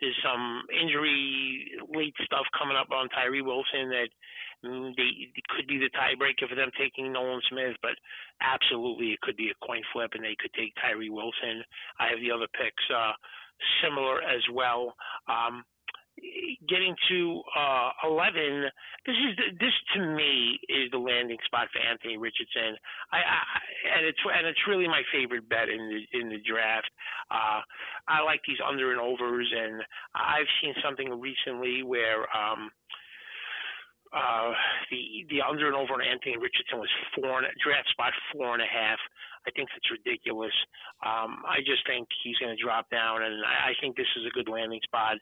There's 0.00 0.16
some 0.24 0.62
injury 0.72 1.72
late 1.88 2.16
stuff 2.24 2.44
coming 2.58 2.76
up 2.76 2.90
on 2.92 3.08
Tyree 3.10 3.42
Wilson 3.46 3.88
that 3.96 4.12
they 4.62 5.28
it 5.34 5.46
could 5.54 5.66
be 5.66 5.78
the 5.78 5.90
tiebreaker 5.90 6.48
for 6.48 6.54
them 6.54 6.70
taking 6.78 7.12
Nolan 7.12 7.42
Smith, 7.48 7.76
but 7.82 7.96
absolutely 8.40 9.12
it 9.12 9.20
could 9.20 9.36
be 9.36 9.50
a 9.50 9.66
coin 9.66 9.82
flip 9.92 10.12
and 10.14 10.24
they 10.24 10.36
could 10.38 10.52
take 10.54 10.74
Tyree 10.80 11.10
Wilson. 11.10 11.62
I 11.98 12.08
have 12.08 12.20
the 12.20 12.30
other 12.30 12.48
picks 12.54 12.84
uh, 12.94 13.12
similar 13.82 14.22
as 14.22 14.42
well. 14.52 14.94
Um, 15.28 15.64
getting 16.68 16.94
to 17.08 17.42
uh, 17.56 17.90
11, 18.04 18.68
this 19.06 19.16
is 19.16 19.58
this 19.58 19.72
to 19.94 20.14
me 20.14 20.58
is 20.68 20.90
the 20.90 20.98
landing 20.98 21.38
spot 21.46 21.68
for 21.72 21.80
Anthony 21.80 22.16
Richardson. 22.16 22.76
I, 23.10 23.18
I 23.18 23.40
and 23.96 24.06
it's 24.06 24.18
and 24.22 24.46
it's 24.46 24.60
really 24.68 24.86
my 24.86 25.02
favorite 25.12 25.48
bet 25.48 25.68
in 25.68 25.88
the 25.88 26.20
in 26.20 26.28
the 26.28 26.38
draft. 26.46 26.90
Uh, 27.30 27.60
I 28.08 28.22
like 28.22 28.40
these 28.46 28.60
under 28.66 28.92
and 28.92 29.00
overs, 29.00 29.50
and 29.50 29.82
I've 30.14 30.50
seen 30.60 30.74
something 30.84 31.20
recently 31.20 31.82
where. 31.82 32.28
Um, 32.36 32.70
uh, 34.12 34.52
the 34.92 35.24
the 35.32 35.40
under 35.40 35.66
and 35.66 35.76
over 35.76 35.96
on 35.96 36.04
Anthony 36.04 36.36
Richardson 36.36 36.78
was 36.78 36.92
four 37.16 37.40
and, 37.40 37.48
draft 37.64 37.88
spot 37.90 38.12
four 38.32 38.52
and 38.52 38.62
a 38.62 38.68
half. 38.68 39.00
I 39.42 39.50
think 39.56 39.68
that's 39.72 39.90
ridiculous. 39.90 40.54
Um, 41.02 41.42
I 41.42 41.64
just 41.66 41.82
think 41.88 42.06
he's 42.22 42.38
going 42.38 42.54
to 42.54 42.62
drop 42.62 42.86
down, 42.90 43.24
and 43.24 43.42
I, 43.42 43.70
I 43.70 43.80
think 43.80 43.96
this 43.96 44.06
is 44.14 44.28
a 44.28 44.32
good 44.36 44.46
landing 44.46 44.80
spot. 44.84 45.16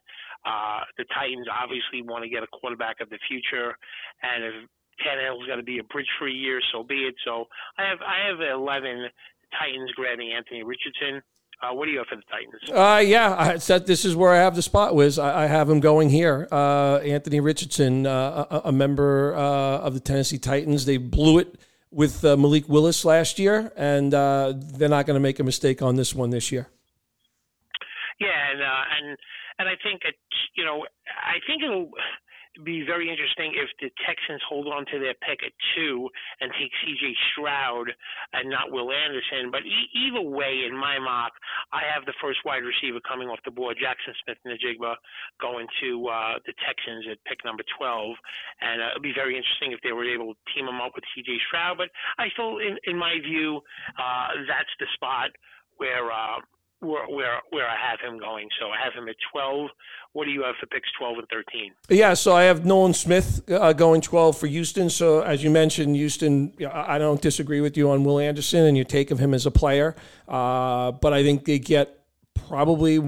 Uh, 0.45 0.85
the 0.99 1.07
Titans 1.15 1.49
obviously 1.49 2.03
want 2.03 2.25
to 2.25 2.29
get 2.29 2.43
a 2.43 2.51
quarterback 2.53 3.01
of 3.01 3.09
the 3.09 3.19
future, 3.31 3.73
and 4.21 4.45
if 4.45 4.55
Tannehill's 5.01 5.47
going 5.47 5.63
to 5.63 5.65
be 5.65 5.79
a 5.79 5.87
bridge 5.89 6.11
for 6.19 6.29
a 6.29 6.33
year, 6.33 6.61
so 6.73 6.83
be 6.85 7.09
it. 7.09 7.15
So 7.25 7.47
I 7.79 7.89
have 7.89 8.01
I 8.03 8.29
have 8.29 8.41
11 8.43 9.09
Titans 9.57 9.91
grabbing 9.97 10.33
Anthony 10.33 10.63
Richardson. 10.63 11.23
Uh, 11.63 11.75
what 11.75 11.85
do 11.85 11.91
you 11.91 11.99
have 11.99 12.07
for 12.07 12.17
the 12.17 12.23
Titans? 12.23 12.71
Uh, 12.71 13.01
yeah, 13.01 13.35
I 13.39 13.59
said 13.59 13.87
this 13.87 14.05
is 14.05 14.17
where 14.17 14.33
I 14.33 14.39
have 14.39 14.57
the 14.57 14.63
spot. 14.63 14.95
Wiz 14.95 15.19
I, 15.19 15.45
I 15.45 15.47
have 15.47 15.69
him 15.69 15.81
going 15.81 16.09
here. 16.09 16.49
Uh, 16.51 16.97
Anthony 16.99 17.41
Richardson, 17.41 18.07
uh, 18.07 18.47
a, 18.51 18.61
a, 18.69 18.73
member 18.73 19.35
uh, 19.35 19.79
of 19.79 19.93
the 19.93 20.01
Tennessee 20.01 20.39
Titans. 20.39 20.87
They 20.87 20.97
blew 20.97 21.39
it 21.39 21.61
with 21.91 22.25
uh, 22.25 22.37
Malik 22.39 22.67
Willis 22.67 23.05
last 23.05 23.39
year, 23.39 23.73
and 23.77 24.13
they're 24.13 24.89
not 24.89 25.05
going 25.05 25.17
to 25.17 25.21
make 25.21 25.39
a 25.39 25.45
mistake 25.45 25.83
on 25.83 25.97
this 25.97 26.15
one 26.15 26.31
this 26.31 26.51
year. 26.51 26.69
Yeah, 28.19 28.51
and 28.53 28.61
and 28.61 29.19
and 29.59 29.69
I 29.69 29.75
think 29.83 30.03
it, 30.05 30.15
you 30.57 30.65
know, 30.65 30.87
I 31.23 31.41
think 31.47 31.63
it'll 31.63 31.91
be 32.65 32.83
very 32.83 33.09
interesting 33.09 33.55
if 33.55 33.71
the 33.81 33.91
Texans 34.07 34.43
hold 34.49 34.67
on 34.67 34.85
to 34.91 34.99
their 34.99 35.15
pick 35.23 35.43
at 35.47 35.53
two 35.75 36.09
and 36.41 36.51
take 36.59 36.71
C.J. 36.83 37.15
Stroud 37.33 37.91
and 38.33 38.51
not 38.51 38.71
Will 38.71 38.91
Anderson. 38.91 39.51
But 39.51 39.63
e- 39.63 39.91
either 39.95 40.21
way, 40.21 40.67
in 40.67 40.77
my 40.77 40.99
mock, 40.99 41.33
I 41.73 41.83
have 41.87 42.05
the 42.07 42.15
first 42.21 42.41
wide 42.45 42.67
receiver 42.67 42.99
coming 43.07 43.29
off 43.29 43.39
the 43.45 43.51
board, 43.51 43.79
Jaxon 43.79 44.15
Smith-Njigba, 44.25 44.95
going 45.41 45.67
to 45.81 46.09
uh, 46.09 46.35
the 46.47 46.55
Texans 46.67 47.07
at 47.11 47.23
pick 47.25 47.39
number 47.45 47.63
12. 47.79 48.17
And 48.61 48.83
uh, 48.83 48.91
it'd 48.93 49.03
be 49.03 49.15
very 49.15 49.37
interesting 49.37 49.73
if 49.73 49.81
they 49.83 49.93
were 49.93 50.07
able 50.07 50.35
to 50.35 50.41
team 50.55 50.67
him 50.67 50.81
up 50.81 50.93
with 50.95 51.05
C.J. 51.15 51.39
Stroud. 51.47 51.79
But 51.79 51.89
I 52.19 52.29
still, 52.35 52.59
in, 52.59 52.77
in 52.85 52.99
my 52.99 53.19
view, 53.23 53.63
uh, 53.95 54.43
that's 54.47 54.75
the 54.79 54.87
spot 54.95 55.31
where. 55.79 56.11
Uh, 56.11 56.43
where, 56.81 57.07
where 57.09 57.41
where 57.51 57.69
I 57.69 57.77
have 57.77 58.01
him 58.01 58.19
going. 58.19 58.49
So 58.59 58.69
I 58.69 58.83
have 58.83 58.93
him 58.93 59.09
at 59.09 59.17
12. 59.33 59.71
What 60.13 60.25
do 60.25 60.31
you 60.31 60.43
have 60.43 60.57
for 60.59 60.67
picks 60.67 60.89
12 60.99 61.19
and 61.19 61.29
13? 61.29 61.73
Yeah, 61.89 62.15
so 62.15 62.35
I 62.35 62.45
have 62.45 62.65
Nolan 62.65 62.95
Smith 62.95 63.43
uh, 63.49 63.73
going 63.73 64.01
12 64.01 64.37
for 64.37 64.47
Houston. 64.47 64.91
So 64.91 65.21
as 65.21 65.45
you 65.45 65.51
mentioned, 65.51 65.95
Houston, 65.95 66.53
I 66.73 66.99
don't 66.99 67.21
disagree 67.21 67.61
with 67.61 67.77
you 67.77 67.91
on 67.91 68.03
Will 68.03 68.19
Anderson, 68.19 68.65
and 68.65 68.77
you 68.77 68.85
take 68.85 69.11
of 69.11 69.19
him 69.19 69.35
as 69.35 69.47
a 69.47 69.51
player. 69.51 69.95
Uh, 70.27 70.93
but 70.93 71.13
I 71.13 71.23
think 71.23 71.45
they 71.45 71.59
get 71.59 72.01
probably 72.35 72.99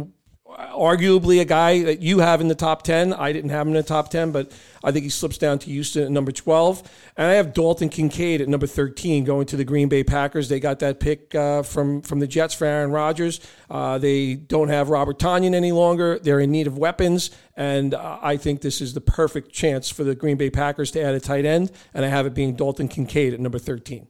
arguably 0.59 1.41
a 1.41 1.45
guy 1.45 1.83
that 1.83 2.01
you 2.01 2.21
have 2.21 2.41
in 2.41 2.49
the 2.49 2.55
top 2.55 2.83
10. 2.83 3.13
I 3.13 3.33
didn't 3.33 3.51
have 3.51 3.67
him 3.67 3.75
in 3.75 3.77
the 3.77 3.83
top 3.83 4.11
10, 4.11 4.33
but 4.33 4.53
I 4.85 4.91
think 4.91 5.05
he 5.05 5.11
slips 5.11 5.39
down 5.39 5.59
to 5.61 5.67
Houston 5.71 6.05
at 6.05 6.11
number 6.11 6.33
12. 6.33 6.83
And 7.17 7.27
I 7.27 7.35
have 7.35 7.55
Dalton 7.55 7.89
Kincaid 7.89 8.41
at 8.41 8.49
number 8.49 8.67
13 8.67 9.25
going 9.25 9.47
to 9.47 9.57
the 9.57 9.65
Green 9.65 9.89
Bay 9.89 10.05
Packers. 10.05 10.49
They 10.49 10.61
got 10.61 10.81
that 10.81 11.01
pick 11.01 11.35
uh, 11.35 11.63
from, 11.63 12.03
from 12.03 12.21
the 12.21 12.27
Jets 12.27 12.55
for 12.55 12.65
Aaron 12.65 12.91
Rodgers. 12.91 13.41
Uh, 13.71 13.99
they 13.99 14.35
don't 14.35 14.69
have 14.69 14.91
Robert 14.91 15.19
Tonyan 15.19 15.55
any 15.55 15.73
longer. 15.73 16.19
They're 16.19 16.41
in 16.41 16.51
need 16.51 16.67
of 16.67 16.79
weapons. 16.79 17.31
And 17.57 17.95
uh, 17.95 18.19
I 18.23 18.37
think 18.37 18.61
this 18.61 18.81
is 18.81 18.95
the 18.95 19.01
perfect 19.01 19.53
chance 19.53 19.89
for 19.89 20.05
the 20.05 20.15
Green 20.15 20.37
Bay 20.37 20.51
Packers 20.51 20.91
to 20.93 21.03
add 21.03 21.15
a 21.15 21.21
tight 21.21 21.45
end. 21.45 21.71
And 21.95 22.05
I 22.05 22.09
have 22.09 22.27
it 22.27 22.35
being 22.35 22.57
Dalton 22.57 22.89
Kincaid 22.89 23.35
at 23.35 23.41
number 23.41 23.59
13. 23.59 24.09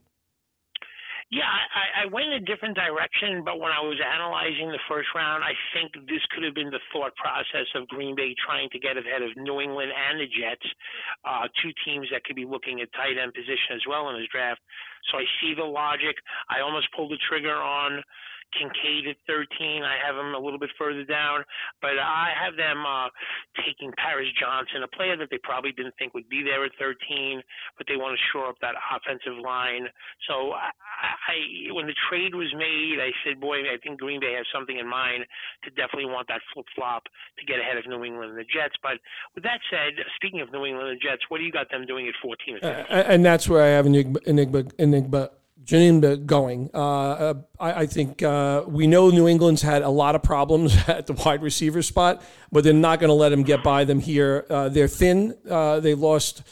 Yeah, 1.33 1.49
I, 1.49 2.05
I 2.05 2.13
went 2.13 2.29
in 2.29 2.37
a 2.37 2.45
different 2.45 2.77
direction, 2.77 3.41
but 3.41 3.57
when 3.57 3.73
I 3.73 3.81
was 3.81 3.97
analyzing 3.97 4.69
the 4.69 4.77
first 4.85 5.09
round, 5.17 5.41
I 5.41 5.57
think 5.73 5.97
this 6.05 6.21
could 6.29 6.45
have 6.45 6.53
been 6.53 6.69
the 6.69 6.83
thought 6.93 7.17
process 7.17 7.65
of 7.73 7.89
Green 7.89 8.13
Bay 8.13 8.37
trying 8.37 8.69
to 8.69 8.77
get 8.77 9.01
ahead 9.01 9.25
of 9.25 9.33
New 9.41 9.57
England 9.57 9.89
and 9.89 10.21
the 10.21 10.29
Jets, 10.29 10.67
uh, 11.25 11.49
two 11.57 11.73
teams 11.89 12.05
that 12.13 12.21
could 12.21 12.37
be 12.37 12.45
looking 12.45 12.85
at 12.85 12.93
tight 12.93 13.17
end 13.17 13.33
position 13.33 13.73
as 13.73 13.81
well 13.89 14.13
in 14.13 14.21
this 14.21 14.29
draft. 14.29 14.61
So 15.09 15.17
I 15.17 15.25
see 15.41 15.57
the 15.57 15.65
logic. 15.65 16.13
I 16.53 16.61
almost 16.61 16.93
pulled 16.93 17.09
the 17.09 17.21
trigger 17.25 17.57
on 17.57 18.05
Kincaid 18.57 19.07
at 19.07 19.17
13. 19.27 19.83
I 19.83 19.97
have 19.99 20.15
him 20.15 20.33
a 20.33 20.39
little 20.39 20.59
bit 20.59 20.69
further 20.77 21.03
down, 21.03 21.43
but 21.81 21.97
I 21.97 22.31
have 22.33 22.55
them 22.55 22.85
uh, 22.85 23.09
taking 23.65 23.91
Paris 23.97 24.29
Johnson, 24.39 24.83
a 24.83 24.91
player 24.91 25.17
that 25.17 25.29
they 25.29 25.39
probably 25.43 25.71
didn't 25.71 25.95
think 25.97 26.13
would 26.13 26.29
be 26.29 26.43
there 26.43 26.63
at 26.65 26.71
13, 26.79 27.41
but 27.77 27.87
they 27.87 27.95
want 27.97 28.17
to 28.17 28.21
shore 28.31 28.49
up 28.49 28.57
that 28.61 28.75
offensive 28.91 29.37
line. 29.41 29.87
So 30.27 30.53
I, 30.53 30.69
I 30.71 31.35
when 31.73 31.87
the 31.87 31.97
trade 32.09 32.35
was 32.35 32.51
made, 32.53 32.99
I 33.01 33.11
said, 33.25 33.39
boy, 33.39 33.65
I 33.67 33.77
think 33.81 33.99
Green 33.99 34.19
Bay 34.19 34.33
has 34.37 34.45
something 34.53 34.77
in 34.77 34.87
mind 34.87 35.25
to 35.63 35.69
definitely 35.71 36.09
want 36.09 36.27
that 36.27 36.41
flip 36.53 36.65
flop 36.75 37.03
to 37.39 37.45
get 37.45 37.59
ahead 37.59 37.77
of 37.77 37.87
New 37.87 38.03
England 38.03 38.31
and 38.31 38.39
the 38.39 38.47
Jets. 38.47 38.75
But 38.81 38.99
with 39.35 39.43
that 39.43 39.59
said, 39.69 39.97
speaking 40.15 40.41
of 40.41 40.51
New 40.51 40.65
England 40.65 40.89
and 40.89 40.97
the 40.97 41.03
Jets, 41.03 41.23
what 41.29 41.37
do 41.39 41.43
you 41.43 41.51
got 41.51 41.69
them 41.69 41.85
doing 41.85 42.07
at 42.07 42.13
14? 42.21 42.59
Uh, 42.61 42.67
and 43.07 43.25
that's 43.25 43.49
where 43.49 43.63
I 43.63 43.67
have 43.67 43.85
Enigma, 43.85 44.19
Enigma, 44.25 44.63
Enigma 44.77 45.29
Janine 45.63 46.25
going. 46.25 46.69
Uh, 46.73 46.77
uh, 46.77 47.33
I, 47.59 47.73
I, 47.81 47.85
think 47.85 48.21
uh, 48.21 48.63
we 48.67 48.85
know 48.85 49.09
New 49.09 49.27
England's 49.27 49.61
had 49.61 49.81
a 49.81 49.89
lot 49.89 50.15
of 50.15 50.23
problems 50.23 50.75
at 50.87 51.07
the 51.07 51.13
wide 51.13 51.41
receiver 51.41 51.81
spot, 51.81 52.21
but 52.51 52.63
they're 52.63 52.73
not 52.73 52.99
going 52.99 53.09
to 53.09 53.13
let 53.15 53.29
them 53.29 53.43
get 53.43 53.63
by 53.63 53.85
them 53.85 53.99
here. 53.99 54.45
Uh, 54.49 54.69
they're 54.69 54.87
thin. 54.87 55.35
Uh, 55.49 55.79
they 55.79 55.93
lost. 55.93 56.43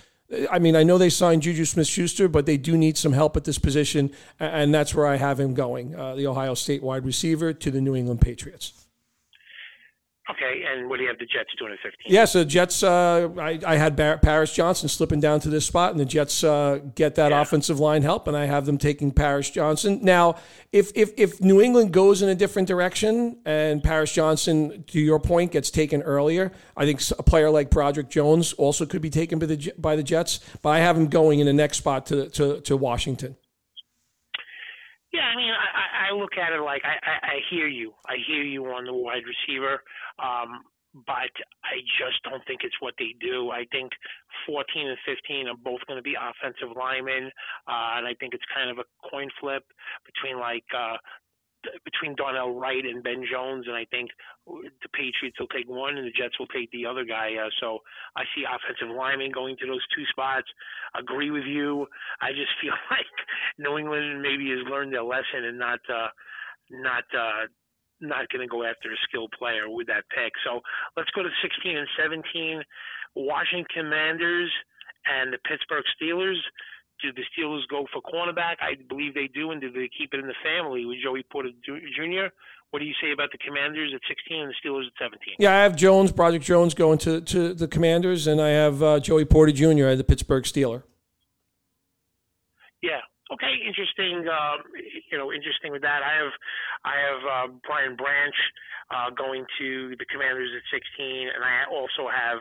I 0.50 0.60
mean, 0.60 0.78
I 0.78 0.84
know 0.84 0.98
they 0.98 1.10
signed 1.10 1.42
Juju 1.42 1.66
Smith 1.66 1.88
Schuster, 1.88 2.30
but 2.30 2.46
they 2.46 2.56
do 2.56 2.78
need 2.78 2.98
some 2.98 3.12
help 3.12 3.36
at 3.36 3.44
this 3.44 3.58
position, 3.58 4.12
and 4.40 4.74
that's 4.74 4.96
where 4.96 5.06
I 5.06 5.18
have 5.18 5.38
him 5.38 5.54
going 5.54 5.94
uh, 5.94 6.16
the 6.16 6.28
Ohio 6.28 6.54
State 6.54 6.82
wide 6.82 7.06
receiver 7.06 7.52
to 7.52 7.70
the 7.70 7.82
New 7.82 7.96
England 7.96 8.22
Patriots. 8.22 8.81
Okay, 10.32 10.64
and 10.66 10.88
what 10.88 10.98
do 10.98 11.04
you 11.04 11.10
have 11.10 11.18
the 11.20 11.26
Jets 11.26 11.50
doing 11.60 11.74
at 11.74 11.80
15? 11.80 12.14
Yeah, 12.14 12.24
so 12.26 12.40
the 12.40 12.46
Jets, 12.46 12.84
uh, 12.84 13.30
I, 13.38 13.60
I, 13.66 13.76
had 13.76 13.98
Bar- 13.98 14.20
Paris 14.20 14.54
Johnson 14.54 14.88
slipping 14.88 15.20
down 15.20 15.42
to 15.42 15.50
this 15.50 15.66
spot, 15.66 15.92
and 15.92 16.00
the 16.00 16.06
Jets 16.06 16.44
uh, 16.44 16.80
get 16.96 17.16
that 17.16 17.32
yeah. 17.32 17.42
offensive 17.42 17.80
line 17.80 18.02
help, 18.02 18.28
and 18.28 18.38
I 18.38 18.46
have 18.46 18.66
them 18.66 18.78
taking 18.78 19.12
Paris 19.12 19.50
Johnson. 19.50 20.00
Now, 20.02 20.36
if, 20.72 20.92
if, 20.96 21.12
if 21.18 21.42
New 21.42 21.60
England 21.60 21.92
goes 21.92 22.22
in 22.22 22.30
a 22.30 22.36
different 22.36 22.68
direction 22.68 23.40
and 23.46 23.84
Paris 23.84 24.14
Johnson, 24.14 24.84
to 24.88 25.02
your 25.02 25.20
point, 25.20 25.52
gets 25.52 25.70
taken 25.70 26.02
earlier, 26.04 26.54
I 26.78 26.86
think 26.86 27.02
a 27.20 27.24
player 27.24 27.50
like 27.50 27.70
Broderick 27.70 28.10
Jones 28.10 28.54
also 28.54 28.86
could 28.86 29.02
be 29.02 29.10
taken 29.10 29.38
by 29.38 29.48
the, 29.48 29.74
by 29.78 29.98
the 29.98 30.04
Jets, 30.04 30.40
but 30.62 30.70
I 30.70 30.80
have 30.80 30.96
him 30.96 31.08
going 31.08 31.40
in 31.40 31.46
the 31.46 31.54
next 31.54 31.80
spot 31.80 32.06
to, 32.06 32.30
to, 32.30 32.62
to 32.62 32.78
Washington. 32.78 33.36
Yeah, 35.12 35.28
I 35.28 35.36
mean, 35.36 35.52
I, 35.52 35.68
I 35.76 35.91
look 36.12 36.38
at 36.38 36.54
it 36.54 36.62
like 36.62 36.82
I, 36.86 36.96
I, 37.04 37.16
I 37.28 37.36
hear 37.50 37.68
you. 37.68 37.94
I 38.08 38.16
hear 38.28 38.44
you 38.44 38.66
on 38.66 38.86
the 38.86 38.94
wide 38.94 39.24
receiver, 39.24 39.84
um, 40.20 40.62
but 41.06 41.32
I 41.64 41.80
just 41.98 42.22
don't 42.24 42.44
think 42.46 42.62
it's 42.64 42.76
what 42.80 42.94
they 43.00 43.16
do. 43.20 43.52
I 43.52 43.66
think 43.72 43.92
14 44.46 44.88
and 44.88 44.98
15 45.06 45.48
are 45.48 45.56
both 45.56 45.80
going 45.88 45.98
to 45.98 46.04
be 46.04 46.16
offensive 46.20 46.76
linemen, 46.76 47.32
uh, 47.68 48.00
and 48.00 48.08
I 48.08 48.14
think 48.20 48.34
it's 48.34 48.44
kind 48.54 48.70
of 48.70 48.78
a 48.80 48.88
coin 49.10 49.30
flip 49.40 49.64
between 50.06 50.40
like 50.40 50.66
uh, 50.76 50.98
between 51.86 52.16
Darnell 52.16 52.58
Wright 52.60 52.86
and 52.86 53.04
Ben 53.04 53.24
Jones, 53.30 53.66
and 53.68 53.76
I 53.76 53.86
think 53.86 54.10
the 54.48 54.90
Patriots 54.94 55.40
will 55.40 55.48
take 55.48 55.70
one 55.70 55.98
and 55.98 56.08
the 56.08 56.12
Jets 56.12 56.38
will 56.40 56.48
take 56.48 56.72
the 56.72 56.86
other 56.86 57.06
guy. 57.06 57.36
Uh, 57.36 57.50
so 57.60 57.80
I 58.16 58.24
see 58.36 58.44
offensive 58.44 58.96
linemen 58.96 59.32
going 59.32 59.58
to 59.58 59.68
those 59.68 59.86
two 59.96 60.04
spots. 60.10 60.48
Agree 60.98 61.32
with 61.32 61.46
you. 61.46 61.88
I 62.22 62.32
just 62.32 62.52
feel 62.62 62.74
like 62.90 63.06
New 63.58 63.78
England 63.78 64.22
maybe 64.22 64.50
has 64.50 64.66
learned 64.70 64.94
their 64.94 65.04
lesson 65.04 65.46
and 65.46 65.60
not 65.60 65.80
uh, 65.90 66.10
not 66.72 67.06
uh, 67.14 67.48
not 68.02 68.30
going 68.30 68.42
to 68.42 68.52
go 68.52 68.64
after 68.64 68.90
a 68.90 69.04
skilled 69.08 69.32
player 69.38 69.70
with 69.70 69.88
that 69.88 70.04
pick. 70.10 70.34
So 70.44 70.60
let's 70.98 71.12
go 71.12 71.24
to 71.24 71.30
16 71.42 71.78
and 71.78 71.88
17. 72.02 72.64
Washington 73.16 73.66
Commanders 73.70 74.52
and 75.06 75.34
the 75.34 75.38
Pittsburgh 75.48 75.86
Steelers 75.98 76.40
do 77.02 77.12
the 77.14 77.24
Steelers 77.34 77.68
go 77.70 77.86
for 77.92 78.02
cornerback? 78.02 78.56
I 78.62 78.76
believe 78.88 79.14
they 79.14 79.28
do, 79.28 79.52
and 79.52 79.62
do 79.62 79.72
they 79.72 79.90
keep 79.96 80.14
it 80.14 80.20
in 80.20 80.28
the 80.28 80.36
family 80.44 80.86
with 80.86 80.98
Joey 81.04 81.24
Porter 81.24 81.50
Jr.? 81.66 82.34
What 82.72 82.80
do 82.80 82.86
you 82.86 82.94
say 83.02 83.12
about 83.12 83.32
the 83.32 83.38
Commanders 83.38 83.92
at 83.94 84.00
16 84.08 84.42
and 84.42 84.50
the 84.50 84.56
Steelers 84.56 84.88
at 84.88 84.94
17? 84.98 85.36
Yeah, 85.40 85.52
I 85.52 85.64
have 85.64 85.76
Jones, 85.76 86.12
Broderick 86.12 86.42
Jones 86.42 86.74
going 86.74 86.98
to, 87.00 87.20
to 87.20 87.54
the 87.54 87.68
Commanders, 87.68 88.28
and 88.28 88.40
I 88.40 88.50
have 88.50 88.82
uh, 88.82 89.00
Joey 89.00 89.26
Porter 89.26 89.52
Jr. 89.52 89.88
at 89.88 89.98
the 89.98 90.06
Pittsburgh 90.06 90.46
Steeler. 90.46 90.84
Yeah. 92.82 93.04
Okay. 93.32 93.60
Interesting. 93.68 94.28
Um, 94.28 94.64
you 95.12 95.18
know, 95.18 95.32
interesting 95.32 95.72
with 95.72 95.82
that. 95.82 96.00
I 96.02 96.16
have, 96.16 96.32
I 96.86 96.96
have 96.96 97.22
uh, 97.28 97.54
Brian 97.68 97.96
Branch 97.96 98.36
uh, 98.90 99.10
going 99.12 99.46
to 99.60 99.96
the 100.00 100.06
Commanders 100.06 100.50
at 100.56 100.64
16, 100.72 101.28
and 101.36 101.44
I 101.44 101.68
also 101.70 102.08
have 102.08 102.40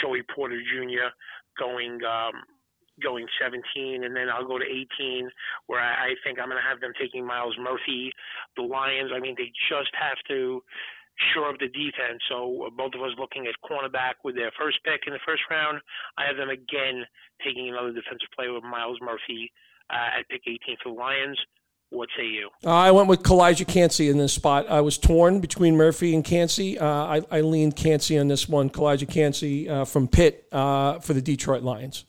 Joey 0.00 0.22
Porter 0.34 0.60
Jr. 0.60 1.08
going. 1.58 2.00
Um, 2.04 2.44
going 3.02 3.26
17, 3.40 4.04
and 4.04 4.14
then 4.14 4.28
I'll 4.28 4.46
go 4.46 4.58
to 4.58 4.64
18, 4.64 5.30
where 5.66 5.80
I, 5.80 6.12
I 6.12 6.14
think 6.24 6.38
I'm 6.38 6.48
going 6.48 6.60
to 6.60 6.68
have 6.68 6.80
them 6.80 6.92
taking 7.00 7.26
Myles 7.26 7.56
Murphy. 7.58 8.12
The 8.56 8.62
Lions, 8.62 9.10
I 9.14 9.20
mean, 9.20 9.34
they 9.36 9.52
just 9.68 9.90
have 9.98 10.18
to 10.28 10.62
shore 11.34 11.50
up 11.50 11.58
the 11.58 11.68
defense. 11.68 12.22
So 12.28 12.70
both 12.76 12.94
of 12.94 13.02
us 13.02 13.12
looking 13.18 13.46
at 13.46 13.54
cornerback 13.64 14.24
with 14.24 14.34
their 14.34 14.52
first 14.58 14.78
pick 14.84 15.02
in 15.06 15.12
the 15.12 15.20
first 15.26 15.42
round. 15.50 15.80
I 16.18 16.26
have 16.26 16.36
them 16.36 16.50
again 16.50 17.04
taking 17.44 17.68
another 17.68 17.92
defensive 17.92 18.28
player 18.34 18.52
with 18.52 18.64
Myles 18.64 18.98
Murphy 19.00 19.52
uh, 19.90 20.20
at 20.20 20.28
pick 20.28 20.42
18 20.46 20.76
for 20.82 20.92
the 20.92 20.98
Lions. 20.98 21.38
What 21.90 22.08
say 22.16 22.24
you? 22.24 22.50
Uh, 22.64 22.70
I 22.70 22.92
went 22.92 23.08
with 23.08 23.24
Calijah 23.24 23.66
Kancey 23.66 24.08
in 24.08 24.18
this 24.18 24.32
spot. 24.32 24.70
I 24.70 24.80
was 24.80 24.96
torn 24.96 25.40
between 25.40 25.76
Murphy 25.76 26.14
and 26.14 26.24
Kancey. 26.24 26.78
Uh, 26.78 26.86
I, 26.86 27.22
I, 27.32 27.40
leaned 27.40 27.74
Kancey 27.74 28.16
on 28.16 28.28
this 28.28 28.48
one. 28.48 28.70
Calijah 28.70 29.10
Kancey 29.10 29.68
uh, 29.68 29.84
from 29.84 30.06
Pitt 30.06 30.46
uh, 30.52 31.00
for 31.00 31.14
the 31.14 31.20
Detroit 31.20 31.64
Lions. 31.64 32.04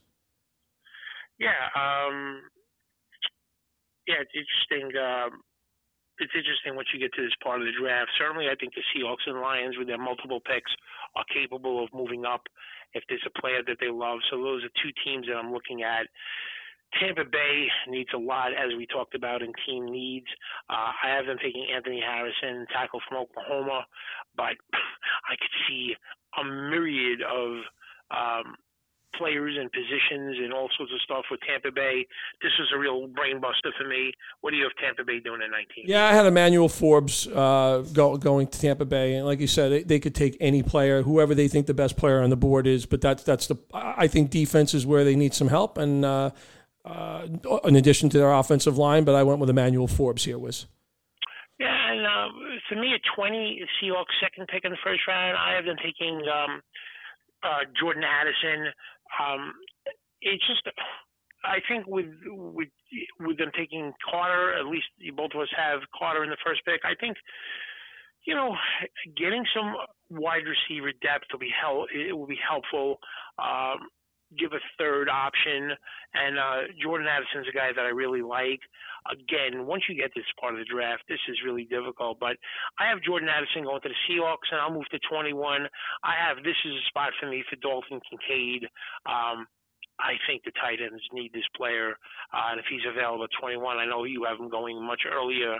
Yeah, 1.42 1.58
um, 1.74 2.46
yeah, 4.06 4.22
it's 4.22 4.38
interesting. 4.38 4.94
Um, 4.94 5.42
it's 6.22 6.38
interesting 6.38 6.78
once 6.78 6.94
you 6.94 7.02
get 7.02 7.10
to 7.18 7.26
this 7.26 7.34
part 7.42 7.62
of 7.62 7.66
the 7.66 7.74
draft. 7.74 8.14
Certainly, 8.22 8.46
I 8.46 8.56
think 8.62 8.78
the 8.78 8.86
Seahawks 8.94 9.26
and 9.26 9.42
Lions, 9.42 9.74
with 9.78 9.90
their 9.90 9.98
multiple 9.98 10.40
picks, 10.46 10.70
are 11.18 11.26
capable 11.34 11.84
of 11.84 11.90
moving 11.98 12.26
up 12.30 12.46
if 12.94 13.02
there's 13.10 13.26
a 13.26 13.40
player 13.42 13.66
that 13.66 13.82
they 13.82 13.90
love. 13.90 14.20
So 14.30 14.38
those 14.38 14.62
are 14.62 14.80
two 14.86 14.94
teams 15.02 15.26
that 15.26 15.34
I'm 15.34 15.52
looking 15.52 15.82
at. 15.82 16.06
Tampa 17.00 17.26
Bay 17.26 17.68
needs 17.88 18.10
a 18.14 18.20
lot, 18.20 18.54
as 18.54 18.78
we 18.78 18.86
talked 18.86 19.16
about 19.16 19.42
in 19.42 19.52
team 19.66 19.90
needs. 19.90 20.28
Uh, 20.70 20.92
I 20.94 21.10
have 21.10 21.26
them 21.26 21.38
taking 21.42 21.66
Anthony 21.74 22.04
Harrison, 22.06 22.68
tackle 22.70 23.00
from 23.08 23.26
Oklahoma, 23.26 23.86
but 24.38 24.54
I 25.32 25.34
could 25.42 25.56
see 25.68 25.96
a 26.38 26.44
myriad 26.44 27.22
of 27.24 27.66
um, 28.12 28.56
players 29.18 29.58
and 29.60 29.72
positions 29.72 30.38
and 30.42 30.54
all 30.54 30.70
sorts 30.78 30.92
of 30.94 31.02
stuff 31.02 31.26
with 31.30 31.40
Tampa 31.42 31.72
Bay. 31.72 32.06
This 32.42 32.52
was 32.60 32.72
a 32.74 32.78
real 32.78 33.08
brainbuster 33.08 33.72
for 33.78 33.88
me. 33.88 34.14
What 34.42 34.52
do 34.52 34.58
you 34.58 34.64
have 34.64 34.76
Tampa 34.82 35.04
Bay 35.04 35.20
doing 35.20 35.42
at 35.44 35.52
19? 35.52 35.86
Yeah, 35.88 36.06
I 36.06 36.14
had 36.14 36.26
Emmanuel 36.26 36.70
Forbes 36.70 37.28
uh, 37.28 37.84
go, 37.94 38.18
going 38.18 38.48
to 38.48 38.60
Tampa 38.60 38.86
Bay, 38.86 39.16
and 39.16 39.26
like 39.26 39.40
you 39.40 39.48
said, 39.48 39.72
they, 39.72 39.84
they, 39.84 40.00
could 40.00 40.16
take 40.16 40.36
any 40.40 40.64
player, 40.64 41.04
whoever 41.04 41.36
they 41.36 41.48
think 41.48 41.68
the 41.68 41.74
best 41.74 41.98
player 41.98 42.22
on 42.22 42.30
the 42.30 42.38
board 42.38 42.68
is. 42.68 42.86
But 42.86 43.02
that's 43.02 43.24
that's 43.24 43.48
the 43.48 43.58
I 43.74 44.08
think 44.08 44.32
defense 44.32 44.74
is 44.74 44.86
where 44.86 45.04
they 45.04 45.16
need 45.16 45.34
some 45.34 45.48
help, 45.48 45.78
and 45.78 46.04
uh, 46.04 46.32
uh, 46.86 47.28
in 47.64 47.76
addition 47.76 48.10
to 48.10 48.18
their 48.18 48.32
offensive 48.32 48.78
line. 48.78 49.04
But 49.04 49.16
I 49.16 49.24
went 49.24 49.40
with 49.40 49.50
Emmanuel 49.50 49.88
Forbes 49.88 50.26
here. 50.26 50.40
Was 50.40 50.66
yeah, 51.60 51.92
and 51.92 52.06
uh, 52.06 52.30
for 52.68 52.76
me 52.76 52.94
at 52.94 53.02
20, 53.16 53.64
Seahawks 53.82 54.18
second 54.22 54.48
pick 54.48 54.66
in 54.66 54.72
the 54.72 54.78
first 54.84 55.02
round. 55.08 55.38
I 55.38 55.56
have 55.56 55.66
them 55.66 55.78
taking. 55.84 56.22
Um, 56.28 56.62
uh, 57.44 57.66
Jordan 57.80 58.04
Addison, 58.04 58.72
um, 59.20 59.54
it's 60.22 60.46
just, 60.48 60.62
I 61.44 61.60
think 61.68 61.88
with 61.88 62.06
with 62.28 62.70
with 63.20 63.38
them 63.38 63.52
taking 63.58 63.92
Carter, 64.10 64.54
at 64.54 64.66
least 64.66 64.88
both 65.16 65.32
of 65.34 65.42
us 65.42 65.50
have 65.58 65.82
Carter 65.98 66.24
in 66.24 66.30
the 66.30 66.38
first 66.46 66.62
pick. 66.66 66.82
I 66.84 66.94
think, 67.00 67.18
you 68.26 68.36
know, 68.36 68.56
getting 69.18 69.44
some 69.56 69.74
wide 70.10 70.44
receiver 70.46 70.92
depth 71.02 71.26
will 71.32 71.40
be 71.40 71.50
help. 71.50 71.88
It 71.94 72.14
will 72.14 72.28
be 72.28 72.40
helpful. 72.48 73.00
Um, 73.40 73.90
give 74.38 74.54
a 74.54 74.64
third 74.78 75.10
option, 75.10 75.72
and 76.14 76.38
uh, 76.38 76.72
Jordan 76.82 77.08
Addison's 77.08 77.48
a 77.50 77.56
guy 77.56 77.72
that 77.76 77.86
I 77.86 77.90
really 77.90 78.22
like. 78.22 78.60
Again, 79.10 79.66
once 79.66 79.84
you 79.90 79.96
get 79.96 80.12
this 80.16 80.28
part 80.40 80.54
of 80.54 80.60
the 80.60 80.70
draft, 80.70 81.04
this 81.10 81.22
is 81.28 81.42
really 81.46 81.66
difficult. 81.66 82.20
But 82.20 82.38
I 82.80 82.88
have 82.88 83.02
Jordan 83.02 83.30
Addison 83.30 83.64
going 83.64 83.82
to 83.82 83.90
the 83.90 84.02
Seahawks, 84.08 84.50
and 84.52 84.62
I'll 84.62 84.74
move 84.74 84.88
to 84.92 85.00
21. 85.10 85.68
I 86.04 86.16
have 86.16 86.44
this 86.44 86.58
is 86.66 86.74
a 86.74 86.86
spot 86.88 87.12
for 87.20 87.28
me 87.28 87.44
for 87.50 87.56
Dalton 87.58 88.00
Kincaid. 88.08 88.70
Um, 89.06 89.48
I 90.00 90.18
think 90.26 90.44
the 90.44 90.56
tight 90.58 90.82
ends 90.82 91.04
need 91.14 91.34
this 91.34 91.48
player, 91.56 91.94
uh, 92.34 92.52
and 92.52 92.60
if 92.60 92.66
he's 92.70 92.86
available 92.90 93.26
at 93.26 93.36
21, 93.40 93.78
I 93.78 93.86
know 93.86 94.04
you 94.06 94.26
have 94.26 94.40
him 94.40 94.50
going 94.50 94.82
much 94.82 95.02
earlier 95.06 95.58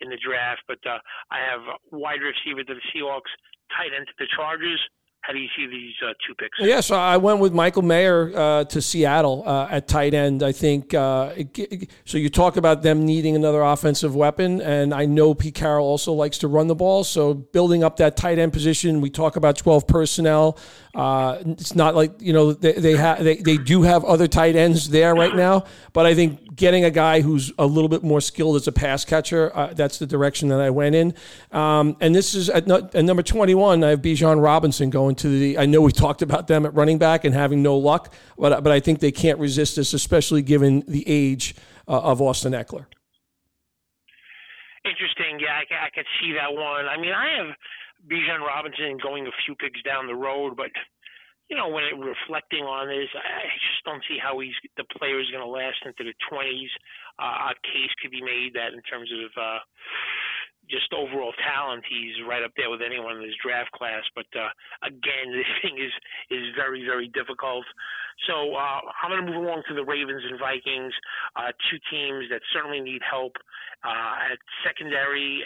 in 0.00 0.10
the 0.10 0.18
draft. 0.18 0.62
But 0.66 0.82
uh, 0.86 0.98
I 1.30 1.38
have 1.44 1.62
wide 1.92 2.22
receiver 2.22 2.64
to 2.64 2.74
the 2.74 2.86
Seahawks, 2.90 3.30
tight 3.76 3.94
end 3.94 4.06
to 4.06 4.16
the 4.18 4.26
Chargers. 4.34 4.82
How 5.26 5.32
do 5.32 5.38
you 5.38 5.48
see 5.56 5.66
these 5.66 5.94
uh, 6.06 6.12
two 6.26 6.34
picks? 6.34 6.58
Yeah, 6.60 6.80
so 6.80 6.96
I 6.96 7.16
went 7.16 7.38
with 7.38 7.54
Michael 7.54 7.80
Mayer 7.80 8.30
uh, 8.36 8.64
to 8.64 8.82
Seattle 8.82 9.42
uh, 9.46 9.68
at 9.70 9.88
tight 9.88 10.12
end. 10.12 10.42
I 10.42 10.52
think 10.52 10.92
uh, 10.92 11.32
it, 11.34 11.90
so. 12.04 12.18
You 12.18 12.28
talk 12.28 12.58
about 12.58 12.82
them 12.82 13.06
needing 13.06 13.34
another 13.34 13.62
offensive 13.62 14.14
weapon, 14.14 14.60
and 14.60 14.92
I 14.92 15.06
know 15.06 15.32
Pete 15.32 15.54
Carroll 15.54 15.86
also 15.86 16.12
likes 16.12 16.36
to 16.38 16.48
run 16.48 16.66
the 16.66 16.74
ball. 16.74 17.04
So 17.04 17.32
building 17.32 17.82
up 17.82 17.96
that 17.96 18.18
tight 18.18 18.38
end 18.38 18.52
position, 18.52 19.00
we 19.00 19.08
talk 19.08 19.36
about 19.36 19.56
twelve 19.56 19.86
personnel. 19.86 20.58
Uh, 20.94 21.38
it's 21.46 21.74
not 21.74 21.94
like 21.94 22.20
you 22.20 22.34
know 22.34 22.52
they 22.52 22.72
they, 22.72 22.94
ha- 22.94 23.16
they 23.18 23.36
they 23.36 23.56
do 23.56 23.80
have 23.80 24.04
other 24.04 24.28
tight 24.28 24.56
ends 24.56 24.90
there 24.90 25.14
right 25.14 25.34
now, 25.34 25.64
but 25.94 26.04
I 26.04 26.14
think 26.14 26.54
getting 26.54 26.84
a 26.84 26.90
guy 26.90 27.20
who's 27.20 27.50
a 27.58 27.66
little 27.66 27.88
bit 27.88 28.04
more 28.04 28.20
skilled 28.20 28.56
as 28.56 28.68
a 28.68 28.72
pass 28.72 29.04
catcher, 29.04 29.50
uh, 29.56 29.72
that's 29.74 29.98
the 29.98 30.06
direction 30.06 30.50
that 30.50 30.60
I 30.60 30.70
went 30.70 30.94
in. 30.94 31.14
Um, 31.50 31.96
and 32.00 32.14
this 32.14 32.34
is 32.34 32.50
at, 32.50 32.70
at 32.70 33.04
number 33.04 33.22
twenty 33.22 33.54
one. 33.54 33.82
I 33.82 33.90
have 33.90 34.02
Bijan 34.02 34.42
Robinson 34.42 34.90
going 34.90 35.13
to 35.16 35.28
the. 35.28 35.58
I 35.58 35.66
know 35.66 35.80
we 35.80 35.92
talked 35.92 36.22
about 36.22 36.46
them 36.46 36.66
at 36.66 36.74
running 36.74 36.98
back 36.98 37.24
and 37.24 37.34
having 37.34 37.62
no 37.62 37.76
luck, 37.76 38.12
but 38.38 38.62
but 38.62 38.72
I 38.72 38.80
think 38.80 39.00
they 39.00 39.12
can't 39.12 39.38
resist 39.38 39.76
this, 39.76 39.92
especially 39.92 40.42
given 40.42 40.82
the 40.86 41.04
age 41.06 41.54
uh, 41.88 42.00
of 42.00 42.20
Austin 42.20 42.52
Ekeler. 42.52 42.86
Interesting. 44.84 45.40
Yeah, 45.40 45.60
I, 45.64 45.86
I 45.86 45.90
could 45.94 46.06
see 46.20 46.32
that 46.36 46.52
one. 46.52 46.86
I 46.86 47.00
mean, 47.00 47.12
I 47.12 47.40
have 47.40 47.56
Bijan 48.08 48.40
Robinson 48.40 48.98
going 49.02 49.26
a 49.26 49.32
few 49.46 49.54
picks 49.56 49.80
down 49.82 50.06
the 50.06 50.14
road, 50.14 50.56
but 50.56 50.70
you 51.48 51.56
know, 51.56 51.68
when 51.68 51.84
it, 51.84 51.96
reflecting 51.96 52.64
on 52.64 52.88
this, 52.88 53.08
I 53.12 53.48
just 53.60 53.84
don't 53.84 54.02
see 54.08 54.16
how 54.16 54.40
he's 54.40 54.56
the 54.76 54.84
player 54.96 55.20
is 55.20 55.28
going 55.30 55.44
to 55.44 55.48
last 55.48 55.76
into 55.84 56.04
the 56.04 56.16
20s. 56.30 56.72
Uh, 57.20 57.52
a 57.52 57.54
case 57.64 57.92
could 58.00 58.10
be 58.10 58.24
made 58.24 58.52
that 58.54 58.72
in 58.72 58.80
terms 58.82 59.08
of 59.12 59.30
uh, 59.36 59.60
just 60.70 60.92
overall 60.92 61.32
talent, 61.44 61.84
he's 61.88 62.16
right 62.28 62.42
up 62.42 62.52
there 62.56 62.70
with 62.70 62.80
anyone 62.80 63.16
in 63.16 63.22
this 63.22 63.36
draft 63.42 63.70
class. 63.72 64.02
But 64.14 64.26
uh, 64.36 64.48
again, 64.82 65.32
this 65.36 65.50
thing 65.62 65.78
is 65.78 65.92
is 66.30 66.54
very 66.56 66.84
very 66.84 67.08
difficult. 67.08 67.64
So 68.26 68.54
uh, 68.54 68.80
I'm 69.02 69.10
going 69.10 69.26
to 69.26 69.30
move 69.32 69.42
along 69.42 69.62
to 69.68 69.74
the 69.74 69.84
Ravens 69.84 70.22
and 70.22 70.38
Vikings, 70.38 70.94
uh, 71.36 71.50
two 71.70 71.78
teams 71.90 72.30
that 72.30 72.40
certainly 72.52 72.80
need 72.80 73.02
help 73.02 73.34
uh, 73.82 74.32
at 74.32 74.38
secondary. 74.64 75.42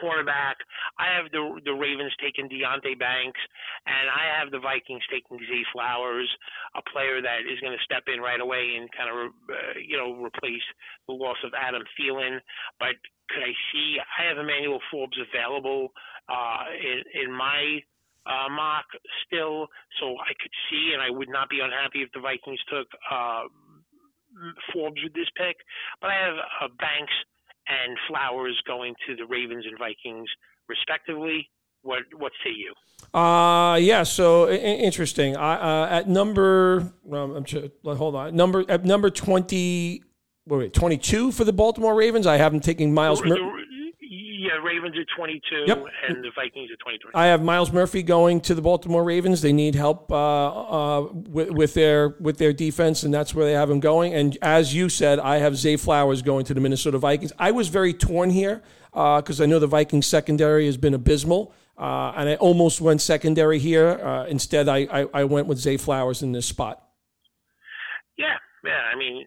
Cornerback. 0.00 0.60
I 0.98 1.12
have 1.14 1.30
the 1.32 1.60
the 1.64 1.72
Ravens 1.74 2.12
taking 2.22 2.48
Deonte 2.48 2.98
Banks, 2.98 3.40
and 3.86 4.08
I 4.10 4.38
have 4.38 4.50
the 4.50 4.60
Vikings 4.60 5.02
taking 5.10 5.38
Zay 5.38 5.64
Flowers, 5.72 6.28
a 6.74 6.82
player 6.92 7.20
that 7.22 7.44
is 7.44 7.60
going 7.60 7.76
to 7.76 7.84
step 7.84 8.04
in 8.12 8.20
right 8.20 8.40
away 8.40 8.76
and 8.76 8.88
kind 8.92 9.10
of 9.10 9.32
uh, 9.48 9.78
you 9.78 9.96
know 9.96 10.14
replace 10.16 10.64
the 11.06 11.14
loss 11.14 11.38
of 11.44 11.52
Adam 11.54 11.82
Thielen. 11.98 12.38
But 12.78 12.96
could 13.30 13.44
I 13.44 13.54
see? 13.72 13.98
I 14.00 14.28
have 14.28 14.38
Emmanuel 14.38 14.80
Forbes 14.90 15.18
available 15.20 15.92
uh, 16.28 16.64
in 16.74 17.28
in 17.28 17.32
my 17.32 17.80
uh, 18.26 18.48
mock 18.50 18.86
still, 19.26 19.66
so 20.00 20.16
I 20.20 20.32
could 20.40 20.52
see, 20.70 20.92
and 20.92 21.02
I 21.02 21.10
would 21.10 21.28
not 21.28 21.48
be 21.48 21.60
unhappy 21.60 22.02
if 22.02 22.12
the 22.12 22.20
Vikings 22.20 22.60
took 22.68 22.86
uh, 23.10 23.44
Forbes 24.72 25.00
with 25.02 25.14
this 25.14 25.28
pick. 25.36 25.56
But 26.00 26.10
I 26.10 26.16
have 26.20 26.36
uh, 26.36 26.68
Banks 26.78 27.12
and 27.68 27.96
Flowers 28.08 28.60
going 28.66 28.94
to 29.06 29.16
the 29.16 29.26
Ravens 29.26 29.64
and 29.66 29.78
Vikings 29.78 30.28
respectively. 30.68 31.48
What 31.82 32.00
what 32.16 32.32
say 32.44 32.50
you? 32.50 32.74
Uh 33.18 33.76
yeah. 33.76 34.02
So 34.02 34.50
interesting. 34.50 35.36
I, 35.36 35.54
uh, 35.54 35.88
at 35.88 36.08
number, 36.08 36.92
um, 37.12 37.36
I'm 37.36 37.44
sure, 37.44 37.68
hold 37.84 38.16
on. 38.16 38.34
Number 38.34 38.64
at 38.68 38.84
number 38.84 39.10
twenty. 39.10 40.02
Wait, 40.46 40.72
twenty 40.72 40.98
two 40.98 41.30
for 41.30 41.44
the 41.44 41.52
Baltimore 41.52 41.94
Ravens. 41.94 42.26
I 42.26 42.36
have 42.36 42.52
them 42.52 42.60
taking 42.60 42.92
Myles. 42.92 43.22
Mur- 43.22 43.57
yeah, 44.58 44.68
Ravens 44.68 44.96
are 44.96 45.04
22 45.16 45.64
yep. 45.66 45.84
and 46.08 46.24
the 46.24 46.30
Vikings 46.34 46.70
are 46.70 46.76
23. 46.76 47.12
I 47.14 47.26
have 47.26 47.42
Myles 47.42 47.72
Murphy 47.72 48.02
going 48.02 48.40
to 48.42 48.54
the 48.54 48.62
Baltimore 48.62 49.04
Ravens. 49.04 49.42
They 49.42 49.52
need 49.52 49.74
help 49.74 50.10
uh, 50.10 50.16
uh, 50.16 51.12
with, 51.12 51.50
with, 51.50 51.74
their 51.74 52.10
with 52.20 52.38
their 52.38 52.52
defense, 52.52 53.02
and 53.02 53.12
that's 53.12 53.34
where 53.34 53.44
they 53.44 53.52
have 53.52 53.70
him 53.70 53.80
going. 53.80 54.14
And 54.14 54.36
as 54.42 54.74
you 54.74 54.88
said, 54.88 55.18
I 55.18 55.38
have 55.38 55.56
Zay 55.56 55.76
Flowers 55.76 56.22
going 56.22 56.44
to 56.46 56.54
the 56.54 56.60
Minnesota 56.60 56.98
Vikings. 56.98 57.32
I 57.38 57.50
was 57.50 57.68
very 57.68 57.92
torn 57.92 58.30
here 58.30 58.62
because 58.90 59.40
uh, 59.40 59.44
I 59.44 59.46
know 59.46 59.58
the 59.58 59.66
Vikings 59.66 60.06
secondary 60.06 60.66
has 60.66 60.76
been 60.76 60.94
abysmal. 60.94 61.54
Uh, 61.76 62.12
and 62.16 62.28
I 62.28 62.34
almost 62.36 62.80
went 62.80 63.00
secondary 63.00 63.60
here. 63.60 63.90
Uh, 63.90 64.26
instead, 64.26 64.68
I, 64.68 64.78
I, 64.90 65.06
I 65.14 65.24
went 65.24 65.46
with 65.46 65.58
Zay 65.58 65.76
Flowers 65.76 66.22
in 66.22 66.32
this 66.32 66.44
spot. 66.44 66.82
Yeah, 68.16 68.34
yeah. 68.64 68.80
I 68.92 68.98
mean, 68.98 69.24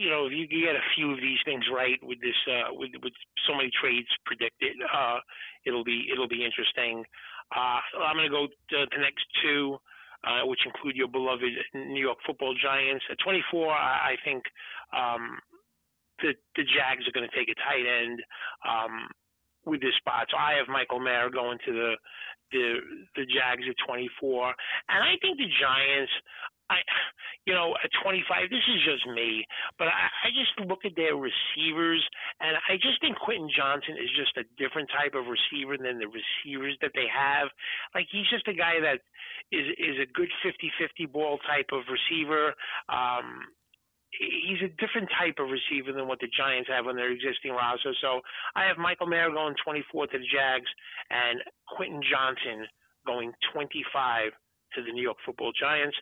you 0.00 0.08
know, 0.08 0.24
if 0.24 0.32
you 0.32 0.48
get 0.48 0.72
a 0.72 0.86
few 0.96 1.12
of 1.12 1.20
these 1.20 1.36
things 1.44 1.64
right 1.68 2.00
with 2.00 2.20
this, 2.24 2.36
uh, 2.48 2.72
with 2.72 2.90
with 3.04 3.12
so 3.44 3.52
many 3.52 3.68
trades 3.68 4.08
predicted, 4.24 4.80
uh, 4.88 5.20
it'll 5.68 5.84
be 5.84 6.08
it'll 6.10 6.28
be 6.28 6.40
interesting. 6.40 7.04
Uh, 7.52 7.84
I'm 8.00 8.16
going 8.16 8.24
to 8.24 8.32
go 8.32 8.46
to 8.48 8.86
the 8.88 9.02
next 9.02 9.28
two, 9.44 9.76
uh, 10.24 10.48
which 10.48 10.64
include 10.64 10.96
your 10.96 11.08
beloved 11.08 11.52
New 11.74 12.00
York 12.00 12.18
Football 12.24 12.54
Giants. 12.56 13.04
At 13.10 13.18
24, 13.20 13.68
I, 13.68 14.14
I 14.14 14.14
think 14.24 14.44
um, 14.96 15.36
the 16.24 16.32
the 16.56 16.64
Jags 16.64 17.04
are 17.04 17.12
going 17.12 17.28
to 17.28 17.36
take 17.36 17.52
a 17.52 17.58
tight 17.60 17.84
end 17.84 18.24
um, 18.64 19.04
with 19.66 19.84
this 19.84 19.96
spot. 20.00 20.32
So 20.32 20.40
I 20.40 20.56
have 20.56 20.68
Michael 20.72 21.00
Mayer 21.00 21.28
going 21.28 21.58
to 21.66 21.72
the 21.72 21.92
the 22.52 22.64
the 23.20 23.26
Jags 23.28 23.68
at 23.68 23.76
24, 23.84 24.54
and 24.88 25.04
I 25.04 25.20
think 25.20 25.36
the 25.36 25.50
Giants. 25.60 26.12
I, 26.70 26.78
you 27.44 27.52
know, 27.52 27.74
at 27.82 27.90
25, 28.02 28.46
this 28.48 28.62
is 28.62 28.80
just 28.86 29.04
me, 29.10 29.42
but 29.74 29.90
I, 29.90 30.06
I 30.24 30.28
just 30.30 30.54
look 30.70 30.86
at 30.86 30.94
their 30.94 31.18
receivers, 31.18 31.98
and 32.38 32.54
I 32.70 32.78
just 32.78 33.02
think 33.02 33.18
Quentin 33.18 33.50
Johnston 33.50 33.98
is 33.98 34.10
just 34.14 34.38
a 34.38 34.46
different 34.54 34.88
type 34.94 35.18
of 35.18 35.26
receiver 35.26 35.74
than 35.74 35.98
the 35.98 36.06
receivers 36.06 36.78
that 36.80 36.94
they 36.94 37.10
have. 37.10 37.50
Like 37.94 38.06
he's 38.14 38.30
just 38.30 38.46
a 38.46 38.54
guy 38.54 38.78
that 38.78 39.02
is 39.50 39.66
is 39.82 39.98
a 39.98 40.06
good 40.14 40.30
50-50 40.46 41.10
ball 41.10 41.42
type 41.42 41.74
of 41.74 41.82
receiver. 41.90 42.54
Um, 42.86 43.50
he's 44.14 44.62
a 44.62 44.70
different 44.78 45.10
type 45.18 45.38
of 45.38 45.50
receiver 45.50 45.92
than 45.92 46.06
what 46.06 46.18
the 46.20 46.30
Giants 46.30 46.70
have 46.70 46.86
on 46.86 46.96
their 46.96 47.10
existing 47.10 47.52
roster. 47.52 47.94
So 48.00 48.20
I 48.54 48.66
have 48.66 48.78
Michael 48.78 49.06
Mayer 49.06 49.30
going 49.30 49.54
24 49.62 50.06
to 50.08 50.18
the 50.18 50.24
Jags 50.30 50.70
and 51.10 51.42
Quentin 51.66 52.02
Johnston 52.02 52.66
going 53.06 53.32
25 53.54 54.32
to 54.74 54.82
the 54.82 54.92
New 54.92 55.02
York 55.02 55.18
Football 55.24 55.52
Giants. 55.58 55.96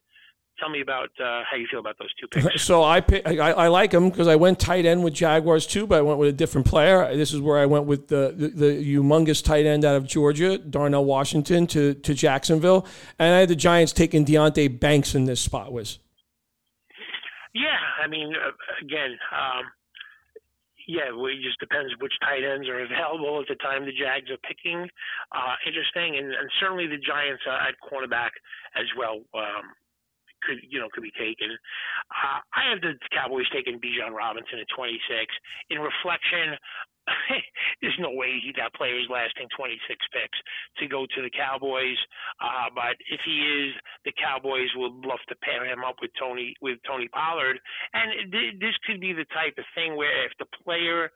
Tell 0.58 0.68
me 0.68 0.80
about 0.80 1.10
uh, 1.20 1.42
how 1.48 1.56
you 1.56 1.66
feel 1.70 1.80
about 1.80 1.98
those 1.98 2.12
two 2.14 2.26
picks. 2.28 2.62
So 2.68 2.82
I 2.82 3.00
pick, 3.00 3.26
I, 3.26 3.52
I 3.52 3.68
like 3.68 3.92
them 3.92 4.10
because 4.10 4.28
I 4.28 4.36
went 4.36 4.58
tight 4.58 4.84
end 4.84 5.02
with 5.02 5.14
Jaguars 5.14 5.66
too, 5.66 5.86
but 5.86 5.98
I 5.98 6.02
went 6.02 6.18
with 6.18 6.28
a 6.28 6.32
different 6.32 6.66
player. 6.66 7.14
This 7.16 7.32
is 7.32 7.40
where 7.40 7.58
I 7.58 7.66
went 7.66 7.86
with 7.86 8.08
the 8.08 8.34
the, 8.36 8.48
the 8.48 8.84
humongous 8.84 9.42
tight 9.42 9.66
end 9.66 9.84
out 9.84 9.96
of 9.96 10.06
Georgia, 10.06 10.58
Darnell 10.58 11.04
Washington, 11.04 11.66
to 11.68 11.94
to 11.94 12.14
Jacksonville, 12.14 12.86
and 13.18 13.34
I 13.34 13.40
had 13.40 13.48
the 13.48 13.56
Giants 13.56 13.92
taking 13.92 14.24
Deonte 14.24 14.78
Banks 14.78 15.14
in 15.14 15.24
this 15.24 15.40
spot. 15.40 15.72
Was 15.72 15.98
yeah, 17.54 17.78
I 18.02 18.06
mean, 18.06 18.34
uh, 18.34 18.50
again. 18.84 19.16
Um, 19.32 19.64
yeah, 20.88 21.12
well, 21.12 21.26
it 21.26 21.44
just 21.44 21.60
depends 21.60 21.92
which 22.00 22.16
tight 22.24 22.40
ends 22.40 22.66
are 22.66 22.80
available 22.80 23.44
at 23.44 23.46
the 23.46 23.60
time 23.60 23.84
the 23.84 23.92
Jags 23.92 24.32
are 24.32 24.40
picking. 24.40 24.88
Uh, 25.30 25.54
interesting, 25.68 26.16
and, 26.16 26.32
and 26.32 26.48
certainly 26.58 26.86
the 26.88 26.96
Giants 26.96 27.44
uh, 27.44 27.68
at 27.68 27.76
cornerback 27.84 28.32
as 28.74 28.88
well. 28.96 29.20
Um, 29.36 29.76
could 30.42 30.58
you 30.62 30.78
know 30.78 30.88
could 30.92 31.02
be 31.02 31.14
taken. 31.18 31.50
Uh, 32.10 32.40
I 32.54 32.70
have 32.70 32.80
the 32.80 32.94
Cowboys 33.12 33.48
taking 33.52 33.80
Bijan 33.80 34.14
Robinson 34.14 34.58
at 34.58 34.68
26. 34.74 34.98
In 35.70 35.78
reflection, 35.78 36.56
there's 37.80 37.98
no 37.98 38.12
way 38.12 38.38
he 38.42 38.52
got 38.52 38.74
players 38.74 39.06
lasting 39.10 39.48
26 39.56 39.80
picks 40.12 40.38
to 40.78 40.88
go 40.88 41.06
to 41.06 41.22
the 41.22 41.30
Cowboys. 41.30 41.98
Uh, 42.40 42.68
but 42.74 42.96
if 43.10 43.20
he 43.24 43.36
is, 43.40 43.72
the 44.04 44.12
Cowboys 44.16 44.68
would 44.76 44.94
love 45.04 45.22
to 45.28 45.36
pair 45.42 45.64
him 45.64 45.84
up 45.84 45.96
with 46.00 46.10
Tony 46.18 46.54
with 46.60 46.78
Tony 46.86 47.08
Pollard, 47.08 47.58
and 47.92 48.32
th- 48.32 48.60
this 48.60 48.76
could 48.86 49.00
be 49.00 49.12
the 49.12 49.28
type 49.32 49.54
of 49.58 49.64
thing 49.74 49.96
where 49.96 50.26
if 50.26 50.32
the 50.38 50.46
player, 50.64 51.10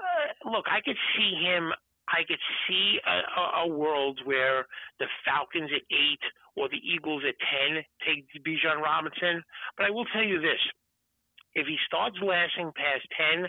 uh, 0.00 0.50
look, 0.50 0.66
I 0.70 0.80
could 0.80 0.98
see 1.16 1.34
him 1.42 1.72
I 2.08 2.24
could 2.26 2.40
see 2.66 2.98
a, 3.04 3.64
a, 3.64 3.68
world 3.68 4.20
where 4.24 4.66
the 4.98 5.06
Falcons 5.24 5.70
at 5.74 5.84
eight 5.92 6.24
or 6.56 6.68
the 6.68 6.80
Eagles 6.80 7.22
at 7.28 7.36
ten 7.38 7.84
take 8.06 8.24
Bijan 8.44 8.80
Robinson. 8.80 9.44
But 9.76 9.86
I 9.86 9.90
will 9.90 10.06
tell 10.06 10.24
you 10.24 10.40
this: 10.40 10.60
if 11.54 11.66
he 11.66 11.76
starts 11.86 12.16
lasting 12.22 12.72
past 12.74 13.04
ten, 13.12 13.48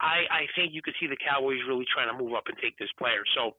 I, 0.00 0.26
I 0.30 0.42
think 0.56 0.74
you 0.74 0.82
could 0.82 0.94
see 1.00 1.06
the 1.06 1.18
Cowboys 1.22 1.62
really 1.68 1.86
trying 1.92 2.10
to 2.10 2.18
move 2.22 2.34
up 2.34 2.44
and 2.46 2.56
take 2.62 2.76
this 2.78 2.92
player. 2.98 3.22
So. 3.34 3.56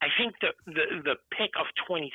I 0.00 0.06
think 0.16 0.34
the, 0.40 0.54
the 0.70 1.02
the 1.02 1.16
pick 1.36 1.50
of 1.58 1.66
26 1.88 2.14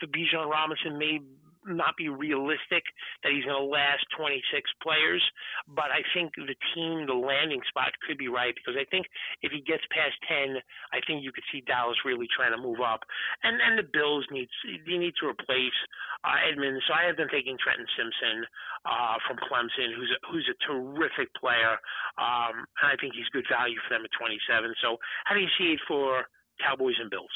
for 0.00 0.06
Bijan 0.08 0.50
Robinson 0.50 0.98
may 0.98 1.20
not 1.66 1.96
be 1.96 2.08
realistic 2.08 2.84
that 3.22 3.32
he's 3.32 3.44
going 3.44 3.58
to 3.58 3.68
last 3.68 4.06
26 4.16 4.42
players, 4.82 5.22
but 5.68 5.90
I 5.90 6.02
think 6.14 6.32
the 6.36 6.56
team, 6.74 7.06
the 7.06 7.18
landing 7.18 7.60
spot 7.68 7.92
could 8.06 8.18
be 8.18 8.28
right 8.28 8.54
because 8.54 8.78
I 8.78 8.86
think 8.90 9.06
if 9.42 9.52
he 9.52 9.60
gets 9.60 9.82
past 9.90 10.14
10, 10.28 10.56
I 10.92 11.02
think 11.06 11.22
you 11.22 11.32
could 11.32 11.46
see 11.50 11.62
Dallas 11.66 11.98
really 12.04 12.28
trying 12.30 12.54
to 12.54 12.60
move 12.60 12.80
up, 12.80 13.02
and 13.42 13.58
and 13.60 13.78
the 13.78 13.88
Bills 13.88 14.26
need 14.30 14.48
they 14.86 14.98
need 14.98 15.14
to 15.20 15.26
replace 15.26 15.76
uh, 16.24 16.38
Edmunds. 16.46 16.84
So 16.86 16.94
I 16.94 17.06
have 17.06 17.16
been 17.16 17.30
taking 17.30 17.58
Trenton 17.58 17.86
Simpson 17.96 18.46
uh, 18.86 19.16
from 19.26 19.36
Clemson, 19.42 19.94
who's 19.94 20.12
a, 20.12 20.18
who's 20.30 20.48
a 20.50 20.58
terrific 20.64 21.32
player, 21.34 21.78
um, 22.18 22.66
and 22.82 22.86
I 22.92 22.96
think 23.00 23.14
he's 23.14 23.28
good 23.32 23.46
value 23.50 23.78
for 23.86 23.94
them 23.94 24.04
at 24.04 24.12
27. 24.14 24.74
So 24.82 24.96
how 25.24 25.34
do 25.34 25.40
you 25.40 25.50
see 25.58 25.74
it 25.74 25.82
for 25.88 26.26
Cowboys 26.62 26.98
and 27.00 27.10
Bills? 27.10 27.32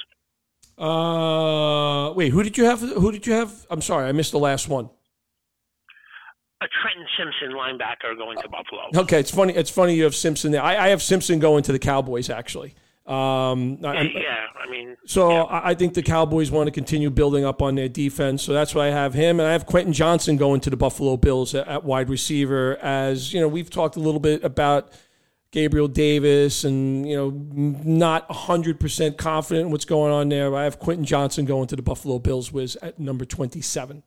Uh, 0.80 2.12
wait, 2.14 2.32
who 2.32 2.42
did 2.42 2.56
you 2.56 2.64
have? 2.64 2.80
Who 2.80 3.12
did 3.12 3.26
you 3.26 3.34
have? 3.34 3.66
I'm 3.70 3.82
sorry, 3.82 4.08
I 4.08 4.12
missed 4.12 4.32
the 4.32 4.38
last 4.38 4.66
one. 4.68 4.88
A 6.62 6.66
Trenton 6.82 7.06
Simpson 7.18 7.56
linebacker 7.56 8.16
going 8.16 8.38
to 8.38 8.48
Buffalo. 8.48 9.02
Okay, 9.02 9.20
it's 9.20 9.30
funny. 9.30 9.54
It's 9.54 9.70
funny 9.70 9.94
you 9.94 10.04
have 10.04 10.14
Simpson 10.14 10.52
there. 10.52 10.62
I, 10.62 10.86
I 10.86 10.88
have 10.88 11.02
Simpson 11.02 11.38
going 11.38 11.62
to 11.64 11.72
the 11.72 11.78
Cowboys 11.78 12.30
actually. 12.30 12.74
Um, 13.06 13.78
yeah, 13.82 14.46
I 14.62 14.70
mean, 14.70 14.96
so 15.04 15.30
yeah. 15.30 15.46
I 15.50 15.74
think 15.74 15.94
the 15.94 16.02
Cowboys 16.02 16.50
want 16.50 16.68
to 16.68 16.70
continue 16.70 17.10
building 17.10 17.44
up 17.44 17.60
on 17.60 17.74
their 17.74 17.88
defense, 17.88 18.42
so 18.42 18.52
that's 18.52 18.74
why 18.74 18.86
I 18.86 18.90
have 18.90 19.14
him, 19.14 19.40
and 19.40 19.48
I 19.48 19.52
have 19.52 19.66
Quentin 19.66 19.92
Johnston 19.92 20.36
going 20.36 20.60
to 20.60 20.70
the 20.70 20.76
Buffalo 20.76 21.16
Bills 21.16 21.54
at, 21.54 21.66
at 21.66 21.82
wide 21.82 22.08
receiver. 22.08 22.76
As 22.76 23.34
you 23.34 23.40
know, 23.40 23.48
we've 23.48 23.68
talked 23.68 23.96
a 23.96 24.00
little 24.00 24.20
bit 24.20 24.44
about 24.44 24.92
Gabriel 25.52 25.88
Davis 25.88 26.64
and, 26.64 27.08
you 27.08 27.16
know, 27.16 27.30
not 27.30 28.28
100% 28.28 29.16
confident 29.16 29.66
in 29.66 29.72
what's 29.72 29.84
going 29.84 30.12
on 30.12 30.28
there. 30.28 30.54
I 30.54 30.64
have 30.64 30.78
Quentin 30.78 31.04
Johnston 31.04 31.44
going 31.44 31.66
to 31.68 31.76
the 31.76 31.82
Buffalo 31.82 32.18
Bills 32.18 32.52
Wiz 32.52 32.76
at 32.76 33.00
number 33.00 33.24
27. 33.24 34.02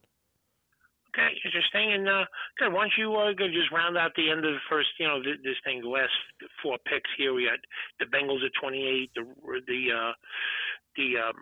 Okay, 1.13 1.29
interesting. 1.45 1.93
And 1.93 2.07
uh, 2.07 2.25
good. 2.57 2.73
Why 2.73 2.87
don't 2.87 2.93
you 2.97 3.13
uh, 3.13 3.33
just 3.51 3.71
round 3.71 3.97
out 3.97 4.11
the 4.15 4.31
end 4.31 4.45
of 4.45 4.53
the 4.53 4.65
first, 4.69 4.89
you 4.99 5.07
know, 5.07 5.21
this, 5.21 5.37
this 5.43 5.55
thing, 5.63 5.81
the 5.81 5.89
last 5.89 6.13
four 6.61 6.77
picks 6.89 7.09
here. 7.17 7.33
We 7.33 7.45
got 7.45 7.59
the 7.99 8.05
Bengals 8.05 8.43
at 8.43 8.51
28, 8.59 9.11
the 9.13 9.21
the 9.67 9.81
uh, 9.93 10.13
the 10.95 11.17
um, 11.21 11.35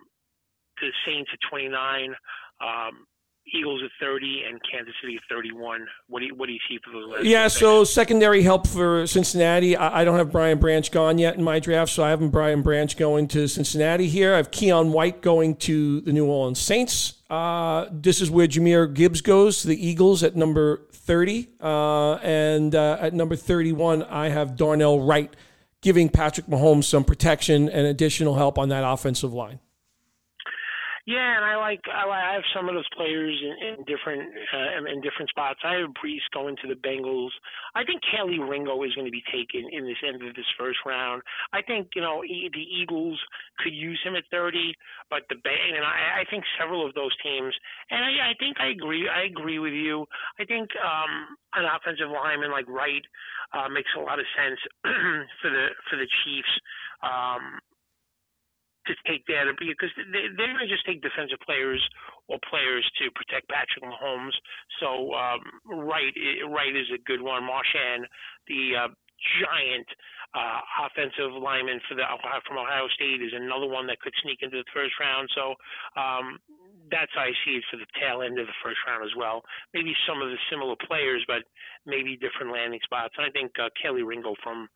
the 0.80 0.90
Saints 1.06 1.30
at 1.32 1.38
29. 1.48 2.14
Um, 2.60 3.06
Eagles 3.46 3.82
at 3.84 3.90
30 4.00 4.42
and 4.48 4.60
Kansas 4.70 4.94
City 5.02 5.16
at 5.16 5.22
31. 5.28 5.86
What 6.08 6.20
do 6.20 6.26
you, 6.26 6.34
what 6.34 6.46
do 6.46 6.52
you 6.52 6.60
see 6.68 6.78
for 6.84 6.90
the 6.92 6.98
last? 6.98 7.24
Yeah, 7.24 7.48
so 7.48 7.84
secondary 7.84 8.42
help 8.42 8.66
for 8.66 9.06
Cincinnati. 9.06 9.76
I, 9.76 10.00
I, 10.00 10.04
don't 10.04 10.16
have 10.16 10.30
Brian 10.30 10.58
Branch 10.58 10.90
gone 10.90 11.18
yet 11.18 11.36
in 11.36 11.42
my 11.42 11.58
draft, 11.58 11.90
so 11.90 12.04
I 12.04 12.10
have 12.10 12.30
Brian 12.30 12.62
Branch 12.62 12.96
going 12.96 13.28
to 13.28 13.48
Cincinnati 13.48 14.08
here. 14.08 14.34
I 14.34 14.36
have 14.36 14.50
Keion 14.50 14.90
White 14.90 15.22
going 15.22 15.56
to 15.56 16.00
the 16.02 16.12
New 16.12 16.26
Orleans 16.26 16.60
Saints. 16.60 17.14
Uh, 17.28 17.86
this 17.90 18.20
is 18.20 18.30
where 18.30 18.46
Jahmyr 18.46 18.92
Gibbs 18.92 19.20
goes 19.20 19.62
to 19.62 19.68
the 19.68 19.86
Eagles 19.86 20.22
at 20.22 20.36
number 20.36 20.86
30. 20.92 21.48
Uh, 21.60 22.14
and 22.16 22.74
uh, 22.74 22.98
at 23.00 23.12
number 23.12 23.36
31, 23.36 24.04
I 24.04 24.28
have 24.28 24.56
Darnell 24.56 25.00
Wright 25.00 25.34
giving 25.80 26.08
Patrick 26.08 26.46
Mahomes 26.46 26.84
some 26.84 27.04
protection 27.04 27.68
and 27.68 27.86
additional 27.86 28.36
help 28.36 28.56
on 28.56 28.68
that 28.68 28.84
offensive 28.84 29.32
line. 29.32 29.58
Yeah, 31.04 31.34
and 31.34 31.44
I 31.44 31.58
like 31.58 31.82
I, 31.90 32.38
have 32.38 32.46
some 32.54 32.68
of 32.68 32.76
those 32.78 32.86
players 32.94 33.34
in, 33.42 33.74
in 33.74 33.74
different 33.90 34.22
uh, 34.54 34.86
in 34.86 35.02
different 35.02 35.30
spots. 35.30 35.58
I 35.66 35.82
have 35.82 35.90
Breece 35.98 36.22
going 36.32 36.54
to 36.62 36.68
the 36.70 36.78
Bengals. 36.78 37.34
I 37.74 37.82
think 37.82 38.02
Kelee 38.06 38.38
Ringo 38.38 38.78
is 38.84 38.94
going 38.94 39.10
to 39.10 39.10
be 39.10 39.24
taken 39.26 39.66
in 39.74 39.82
this 39.82 39.98
end 40.06 40.22
of 40.22 40.32
this 40.36 40.46
first 40.56 40.78
round. 40.86 41.22
I 41.52 41.60
think 41.60 41.90
you 41.96 42.02
know 42.02 42.22
the 42.22 42.62
Eagles 42.62 43.18
could 43.58 43.74
use 43.74 43.98
him 44.04 44.14
at 44.14 44.22
30, 44.30 44.74
but 45.10 45.26
the 45.28 45.42
Bang 45.42 45.74
and 45.74 45.84
I, 45.84 46.22
I 46.22 46.24
think 46.30 46.44
several 46.54 46.86
of 46.86 46.94
those 46.94 47.14
teams. 47.18 47.52
And 47.90 47.98
I, 47.98 48.30
I 48.30 48.32
think 48.38 48.60
I 48.60 48.70
agree. 48.70 49.10
I 49.10 49.26
agree 49.26 49.58
with 49.58 49.74
you. 49.74 50.06
I 50.38 50.44
think 50.44 50.70
um, 50.78 51.34
an 51.58 51.66
offensive 51.66 52.14
lineman 52.14 52.52
like 52.52 52.68
Wright 52.68 53.02
uh, 53.52 53.66
makes 53.68 53.90
a 53.98 54.00
lot 54.00 54.20
of 54.20 54.26
sense 54.38 54.60
for 55.42 55.50
the 55.50 55.66
for 55.90 55.96
the 55.98 56.06
Chiefs. 56.22 56.54
Um, 57.02 57.58
to 58.86 58.94
take 59.06 59.26
that 59.26 59.46
because 59.58 59.90
they, 59.96 60.26
they're 60.36 60.52
going 60.52 60.66
to 60.66 60.70
just 60.70 60.86
take 60.86 61.02
defensive 61.02 61.38
players 61.44 61.82
or 62.28 62.38
players 62.48 62.84
to 62.98 63.10
protect 63.14 63.48
Patrick 63.48 63.84
Mahomes. 63.84 64.34
So 64.80 65.14
um, 65.14 65.40
Wright, 65.66 66.14
Wright 66.48 66.74
is 66.74 66.90
a 66.94 67.00
good 67.06 67.22
one. 67.22 67.42
Marshon, 67.42 68.04
the 68.48 68.88
uh, 68.88 68.90
giant 69.42 69.86
uh, 70.34 70.60
offensive 70.82 71.30
lineman 71.36 71.78
for 71.86 71.94
the 71.94 72.04
from 72.48 72.58
Ohio 72.58 72.88
State, 72.94 73.22
is 73.22 73.32
another 73.34 73.68
one 73.68 73.86
that 73.86 74.00
could 74.00 74.14
sneak 74.22 74.42
into 74.42 74.58
the 74.58 74.70
first 74.74 74.94
round. 74.98 75.28
So 75.34 75.54
um, 75.94 76.38
that's 76.90 77.12
how 77.14 77.22
I 77.22 77.34
see 77.44 77.60
it 77.60 77.64
for 77.70 77.76
the 77.78 77.88
tail 78.00 78.22
end 78.22 78.38
of 78.38 78.46
the 78.46 78.58
first 78.64 78.78
round 78.86 79.04
as 79.04 79.14
well. 79.16 79.42
Maybe 79.72 79.94
some 80.08 80.20
of 80.20 80.28
the 80.28 80.40
similar 80.50 80.74
players, 80.88 81.24
but 81.26 81.46
maybe 81.86 82.18
different 82.18 82.52
landing 82.52 82.80
spots. 82.82 83.14
And 83.16 83.26
I 83.26 83.30
think 83.30 83.52
uh, 83.58 83.70
Kelee 83.78 84.04
Ringo 84.04 84.34
from 84.42 84.68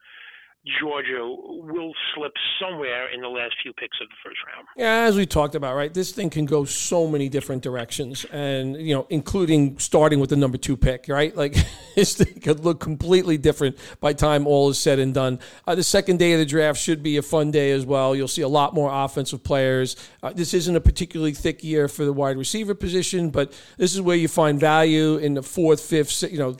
Georgia 0.80 1.22
will 1.22 1.92
slip 2.14 2.32
somewhere 2.60 3.08
in 3.12 3.20
the 3.20 3.28
last 3.28 3.54
few 3.62 3.72
picks 3.74 3.98
of 4.00 4.08
the 4.08 4.14
first 4.24 4.38
round. 4.46 4.66
Yeah, 4.76 5.04
as 5.04 5.16
we 5.16 5.24
talked 5.24 5.54
about, 5.54 5.76
right? 5.76 5.92
This 5.94 6.10
thing 6.10 6.28
can 6.28 6.44
go 6.44 6.64
so 6.64 7.06
many 7.06 7.28
different 7.28 7.62
directions, 7.62 8.24
and 8.32 8.76
you 8.76 8.92
know, 8.92 9.06
including 9.08 9.78
starting 9.78 10.18
with 10.18 10.30
the 10.30 10.36
number 10.36 10.58
two 10.58 10.76
pick, 10.76 11.06
right? 11.08 11.34
Like 11.36 11.54
this 11.94 12.16
thing 12.16 12.40
could 12.40 12.64
look 12.64 12.80
completely 12.80 13.38
different 13.38 13.78
by 14.00 14.12
time 14.12 14.46
all 14.46 14.68
is 14.70 14.78
said 14.78 14.98
and 14.98 15.14
done. 15.14 15.38
Uh, 15.66 15.76
the 15.76 15.84
second 15.84 16.18
day 16.18 16.32
of 16.32 16.40
the 16.40 16.46
draft 16.46 16.80
should 16.80 17.02
be 17.02 17.16
a 17.16 17.22
fun 17.22 17.52
day 17.52 17.70
as 17.70 17.86
well. 17.86 18.16
You'll 18.16 18.26
see 18.26 18.42
a 18.42 18.48
lot 18.48 18.74
more 18.74 18.90
offensive 18.92 19.44
players. 19.44 19.94
Uh, 20.22 20.32
this 20.32 20.52
isn't 20.52 20.74
a 20.74 20.80
particularly 20.80 21.32
thick 21.32 21.62
year 21.62 21.86
for 21.86 22.04
the 22.04 22.12
wide 22.12 22.36
receiver 22.36 22.74
position, 22.74 23.30
but 23.30 23.52
this 23.76 23.94
is 23.94 24.00
where 24.00 24.16
you 24.16 24.26
find 24.26 24.58
value 24.58 25.16
in 25.16 25.34
the 25.34 25.42
fourth, 25.42 25.80
fifth, 25.80 26.22
you 26.24 26.38
know 26.38 26.56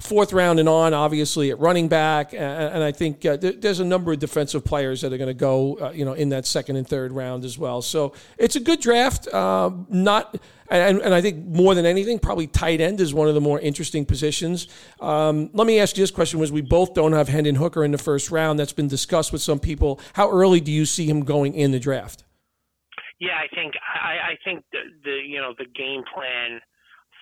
fourth 0.00 0.32
round 0.32 0.58
and 0.58 0.68
on, 0.68 0.94
obviously 0.94 1.50
at 1.50 1.58
running 1.58 1.88
back, 1.88 2.32
and, 2.34 2.82
I 2.82 2.92
think 2.92 3.24
uh, 3.24 3.36
there's 3.36 3.80
a 3.80 3.84
number 3.84 4.12
of 4.12 4.18
defensive 4.18 4.64
players 4.64 5.00
that 5.00 5.12
are 5.12 5.18
going 5.18 5.28
to 5.28 5.34
go, 5.34 5.78
uh, 5.78 5.90
you 5.90 6.04
know, 6.04 6.12
in 6.12 6.28
that 6.30 6.46
second 6.46 6.76
and 6.76 6.86
third 6.86 7.12
round 7.12 7.44
as 7.44 7.58
well. 7.58 7.82
So 7.82 8.12
it's 8.38 8.56
a 8.56 8.60
good 8.60 8.80
draft. 8.80 9.26
Uh, 9.28 9.70
not, 9.88 10.36
and, 10.68 11.00
and, 11.00 11.14
I 11.14 11.20
think 11.20 11.44
more 11.46 11.74
than 11.74 11.86
anything, 11.86 12.18
probably 12.18 12.46
tight 12.46 12.80
end 12.80 13.00
is 13.00 13.14
one 13.14 13.28
of 13.28 13.34
the 13.34 13.40
more 13.40 13.60
interesting 13.60 14.04
positions. 14.04 14.68
Um, 15.00 15.50
let 15.52 15.66
me 15.66 15.80
ask 15.80 15.96
you 15.96 16.02
this 16.02 16.10
question: 16.10 16.40
Was 16.40 16.52
we 16.52 16.60
both 16.60 16.94
don't 16.94 17.12
have 17.12 17.28
Hendon 17.28 17.56
Hooker 17.56 17.84
in 17.84 17.92
the 17.92 17.98
first 17.98 18.30
round? 18.30 18.58
That's 18.58 18.72
been 18.72 18.88
discussed 18.88 19.32
with 19.32 19.42
some 19.42 19.58
people. 19.58 20.00
How 20.14 20.30
early 20.30 20.60
do 20.60 20.72
you 20.72 20.84
see 20.84 21.08
him 21.08 21.24
going 21.24 21.54
in 21.54 21.70
the 21.70 21.80
draft? 21.80 22.24
Yeah, 23.18 23.38
I 23.38 23.54
think 23.54 23.74
I, 23.82 24.32
I 24.32 24.38
think 24.44 24.64
the, 24.72 24.80
the 25.04 25.18
you 25.26 25.38
know 25.38 25.54
the 25.56 25.66
game 25.74 26.02
plan 26.12 26.60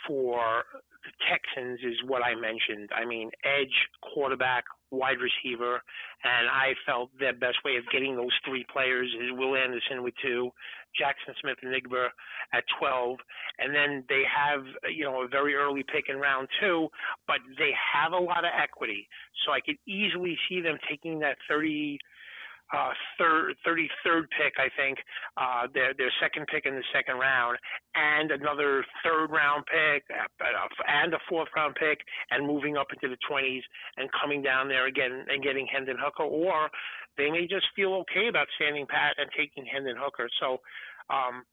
for 0.06 0.64
the 1.04 1.12
Texans 1.28 1.80
is 1.84 1.96
what 2.06 2.22
I 2.22 2.34
mentioned. 2.34 2.90
I 2.94 3.04
mean, 3.04 3.30
edge, 3.44 3.74
quarterback, 4.02 4.64
wide 4.90 5.18
receiver, 5.18 5.82
and 6.24 6.48
I 6.48 6.74
felt 6.86 7.10
their 7.18 7.34
best 7.34 7.58
way 7.64 7.76
of 7.76 7.84
getting 7.92 8.16
those 8.16 8.32
three 8.46 8.64
players 8.72 9.08
is 9.20 9.30
Will 9.32 9.56
Anderson 9.56 10.02
with 10.02 10.14
two, 10.22 10.50
Jaxon 10.98 11.34
Smith-Njigba 11.40 12.08
at 12.52 12.64
12, 12.78 13.18
and 13.58 13.74
then 13.74 14.04
they 14.08 14.22
have 14.24 14.64
you 14.90 15.04
know 15.04 15.22
a 15.22 15.28
very 15.28 15.54
early 15.54 15.82
pick 15.82 16.06
in 16.08 16.16
round 16.16 16.48
two, 16.60 16.88
but 17.26 17.38
they 17.58 17.72
have 17.74 18.12
a 18.12 18.18
lot 18.18 18.44
of 18.44 18.50
equity, 18.56 19.08
so 19.44 19.52
I 19.52 19.60
could 19.60 19.76
easily 19.86 20.38
see 20.48 20.60
them 20.60 20.78
taking 20.88 21.18
that 21.20 21.36
30 21.48 21.98
uh, 22.72 22.92
third, 23.18 23.54
33rd 23.66 24.24
pick, 24.36 24.54
I 24.58 24.68
think, 24.76 24.98
uh, 25.36 25.66
their 25.72 25.92
their 25.94 26.12
second 26.20 26.46
pick 26.46 26.66
in 26.66 26.74
the 26.74 26.84
second 26.92 27.18
round, 27.18 27.58
and 27.94 28.30
another 28.30 28.84
third 29.04 29.30
round 29.30 29.64
pick, 29.66 30.04
uh, 30.10 30.68
and 30.88 31.12
a 31.14 31.18
fourth 31.28 31.48
round 31.54 31.74
pick, 31.74 32.00
and 32.30 32.46
moving 32.46 32.76
up 32.76 32.88
into 32.92 33.14
the 33.14 33.20
20s 33.30 33.62
and 33.96 34.08
coming 34.12 34.42
down 34.42 34.68
there 34.68 34.86
again 34.86 35.26
and 35.28 35.42
getting 35.42 35.66
Hendon 35.66 35.96
Hooker, 36.00 36.24
or 36.24 36.70
they 37.16 37.30
may 37.30 37.46
just 37.46 37.66
feel 37.76 37.94
okay 38.02 38.28
about 38.28 38.48
standing 38.56 38.86
pat 38.86 39.14
and 39.18 39.28
taking 39.36 39.64
Hendon 39.66 39.96
Hooker. 39.98 40.28
So. 40.40 40.60
Um, 41.10 41.44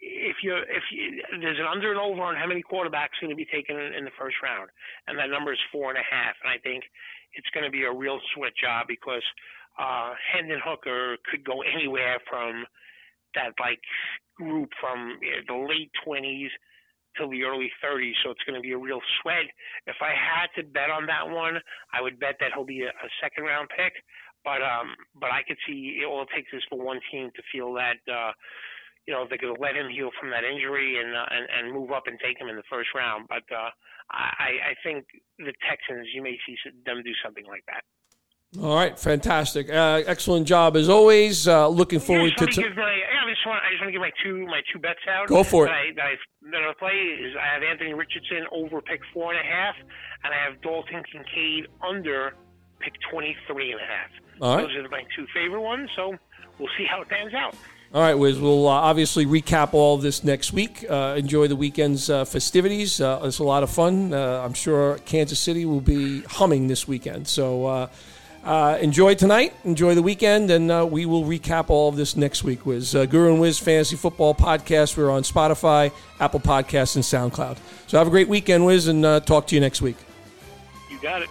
if 0.00 0.36
you 0.42 0.56
if 0.56 0.84
you, 0.90 1.20
there's 1.40 1.58
an 1.58 1.66
under 1.66 1.90
and 1.90 2.00
over 2.00 2.22
on 2.22 2.36
how 2.36 2.46
many 2.46 2.62
quarterbacks 2.62 3.20
are 3.20 3.28
going 3.28 3.36
to 3.36 3.36
be 3.36 3.48
taken 3.52 3.76
in, 3.76 3.92
in 3.92 4.04
the 4.04 4.16
first 4.18 4.36
round, 4.42 4.70
and 5.06 5.18
that 5.18 5.28
number 5.28 5.52
is 5.52 5.58
four 5.70 5.90
and 5.90 5.98
a 5.98 6.06
half, 6.08 6.34
and 6.42 6.50
I 6.50 6.58
think 6.58 6.84
it's 7.34 7.48
going 7.52 7.64
to 7.64 7.70
be 7.70 7.84
a 7.84 7.92
real 7.92 8.18
sweat 8.34 8.52
job 8.56 8.86
because 8.88 9.22
uh, 9.78 10.12
Hendon 10.32 10.60
Hooker 10.64 11.16
could 11.30 11.44
go 11.44 11.62
anywhere 11.62 12.18
from 12.28 12.64
that 13.34 13.52
like 13.60 13.80
group 14.36 14.70
from 14.80 15.18
you 15.22 15.30
know, 15.30 15.42
the 15.46 15.68
late 15.68 15.90
20s 16.06 16.50
till 17.16 17.30
the 17.30 17.44
early 17.44 17.70
30s. 17.84 18.14
So 18.24 18.30
it's 18.30 18.42
going 18.46 18.56
to 18.56 18.64
be 18.64 18.72
a 18.72 18.78
real 18.78 19.00
sweat. 19.20 19.46
If 19.86 19.96
I 20.00 20.10
had 20.10 20.48
to 20.56 20.66
bet 20.66 20.90
on 20.90 21.06
that 21.06 21.28
one, 21.28 21.58
I 21.92 22.00
would 22.00 22.18
bet 22.18 22.36
that 22.40 22.50
he'll 22.54 22.64
be 22.64 22.82
a, 22.82 22.90
a 22.90 23.08
second 23.22 23.44
round 23.44 23.68
pick. 23.76 23.92
But 24.42 24.64
um, 24.64 24.96
but 25.20 25.28
I 25.28 25.44
could 25.46 25.58
see 25.68 26.00
it 26.00 26.06
all 26.06 26.24
takes 26.24 26.48
is 26.54 26.64
for 26.70 26.80
one 26.80 26.98
team 27.12 27.30
to 27.36 27.42
feel 27.52 27.74
that 27.74 28.00
uh, 28.08 28.32
you 29.06 29.14
know 29.14 29.26
they 29.28 29.38
could 29.38 29.56
let 29.58 29.76
him 29.76 29.88
heal 29.88 30.10
from 30.18 30.30
that 30.30 30.44
injury 30.44 30.98
and 31.00 31.14
uh, 31.14 31.26
and 31.30 31.46
and 31.50 31.74
move 31.74 31.90
up 31.90 32.04
and 32.06 32.18
take 32.20 32.40
him 32.40 32.48
in 32.48 32.56
the 32.56 32.66
first 32.70 32.90
round. 32.94 33.26
But 33.28 33.44
uh, 33.54 33.70
I 34.10 34.72
I 34.72 34.74
think 34.82 35.06
the 35.38 35.52
Texans 35.68 36.08
you 36.12 36.22
may 36.22 36.38
see 36.46 36.56
them 36.84 37.02
do 37.02 37.12
something 37.24 37.46
like 37.46 37.64
that. 37.66 37.82
All 38.60 38.74
right, 38.74 38.98
fantastic, 38.98 39.70
uh, 39.70 40.02
excellent 40.06 40.44
job 40.46 40.76
as 40.76 40.88
always. 40.88 41.46
Uh, 41.46 41.68
looking 41.68 42.00
forward 42.00 42.32
to. 42.36 42.46
T- 42.46 42.62
my, 42.74 42.82
I 42.82 43.30
just 43.30 43.46
want 43.46 43.62
I 43.62 43.70
just 43.70 43.80
want 43.80 43.88
to 43.88 43.92
give 43.92 44.00
my 44.00 44.10
two 44.24 44.44
my 44.46 44.60
two 44.72 44.80
bets 44.80 44.98
out. 45.08 45.28
Go 45.28 45.44
for 45.44 45.66
it. 45.66 45.68
That 45.94 46.02
I, 46.02 46.14
that 46.50 46.62
I 46.62 46.72
play 46.76 46.98
is 46.98 47.36
I 47.38 47.54
have 47.54 47.62
Anthony 47.62 47.94
Richardson 47.94 48.46
over 48.50 48.82
pick 48.82 49.00
four 49.14 49.32
and 49.32 49.40
a 49.40 49.48
half, 49.48 49.76
and 50.24 50.34
I 50.34 50.36
have 50.44 50.60
Dalton 50.62 51.02
Kincaid 51.12 51.68
under 51.80 52.34
pick 52.80 52.94
twenty 53.08 53.36
three 53.46 53.70
and 53.70 53.80
a 53.80 53.84
half. 53.84 54.10
All 54.40 54.56
right. 54.56 54.66
Those 54.66 54.84
are 54.84 54.88
my 54.88 55.04
two 55.14 55.26
favorite 55.32 55.62
ones. 55.62 55.88
So 55.94 56.16
we'll 56.58 56.74
see 56.76 56.86
how 56.90 57.02
it 57.02 57.08
pans 57.08 57.34
out. 57.34 57.54
All 57.92 58.00
right, 58.00 58.14
Wiz. 58.14 58.38
We'll 58.38 58.68
uh, 58.68 58.70
obviously 58.70 59.26
recap 59.26 59.74
all 59.74 59.96
of 59.96 60.02
this 60.02 60.22
next 60.22 60.52
week. 60.52 60.86
Uh, 60.88 61.16
enjoy 61.18 61.48
the 61.48 61.56
weekend's 61.56 62.08
uh, 62.08 62.24
festivities. 62.24 63.00
Uh, 63.00 63.20
it's 63.24 63.40
a 63.40 63.44
lot 63.44 63.64
of 63.64 63.70
fun. 63.70 64.14
Uh, 64.14 64.42
I'm 64.44 64.52
sure 64.52 64.98
Kansas 64.98 65.40
City 65.40 65.64
will 65.64 65.80
be 65.80 66.20
humming 66.22 66.68
this 66.68 66.86
weekend. 66.86 67.26
So 67.26 67.66
uh, 68.44 68.78
enjoy 68.80 69.16
tonight, 69.16 69.54
enjoy 69.64 69.96
the 69.96 70.02
weekend, 70.02 70.52
and 70.52 70.88
we 70.92 71.04
will 71.04 71.24
recap 71.24 71.68
all 71.68 71.88
of 71.88 71.96
this 71.96 72.14
next 72.14 72.44
week 72.44 72.64
Wiz 72.64 72.92
Guru 72.92 73.32
and 73.32 73.40
Wiz 73.40 73.58
Fantasy 73.58 73.96
Football 73.96 74.36
Podcast. 74.36 74.96
We're 74.96 75.10
on 75.10 75.24
Spotify, 75.24 75.90
Apple 76.20 76.38
Podcasts, 76.38 76.94
and 76.94 77.02
SoundCloud. 77.04 77.58
So 77.88 77.98
have 77.98 78.06
a 78.06 78.10
great 78.10 78.28
weekend, 78.28 78.64
Wiz, 78.64 78.86
and 78.86 79.02
talk 79.26 79.48
to 79.48 79.56
you 79.56 79.60
next 79.60 79.82
week. 79.82 79.96
You 80.88 81.00
got 81.02 81.22
it. 81.22 81.28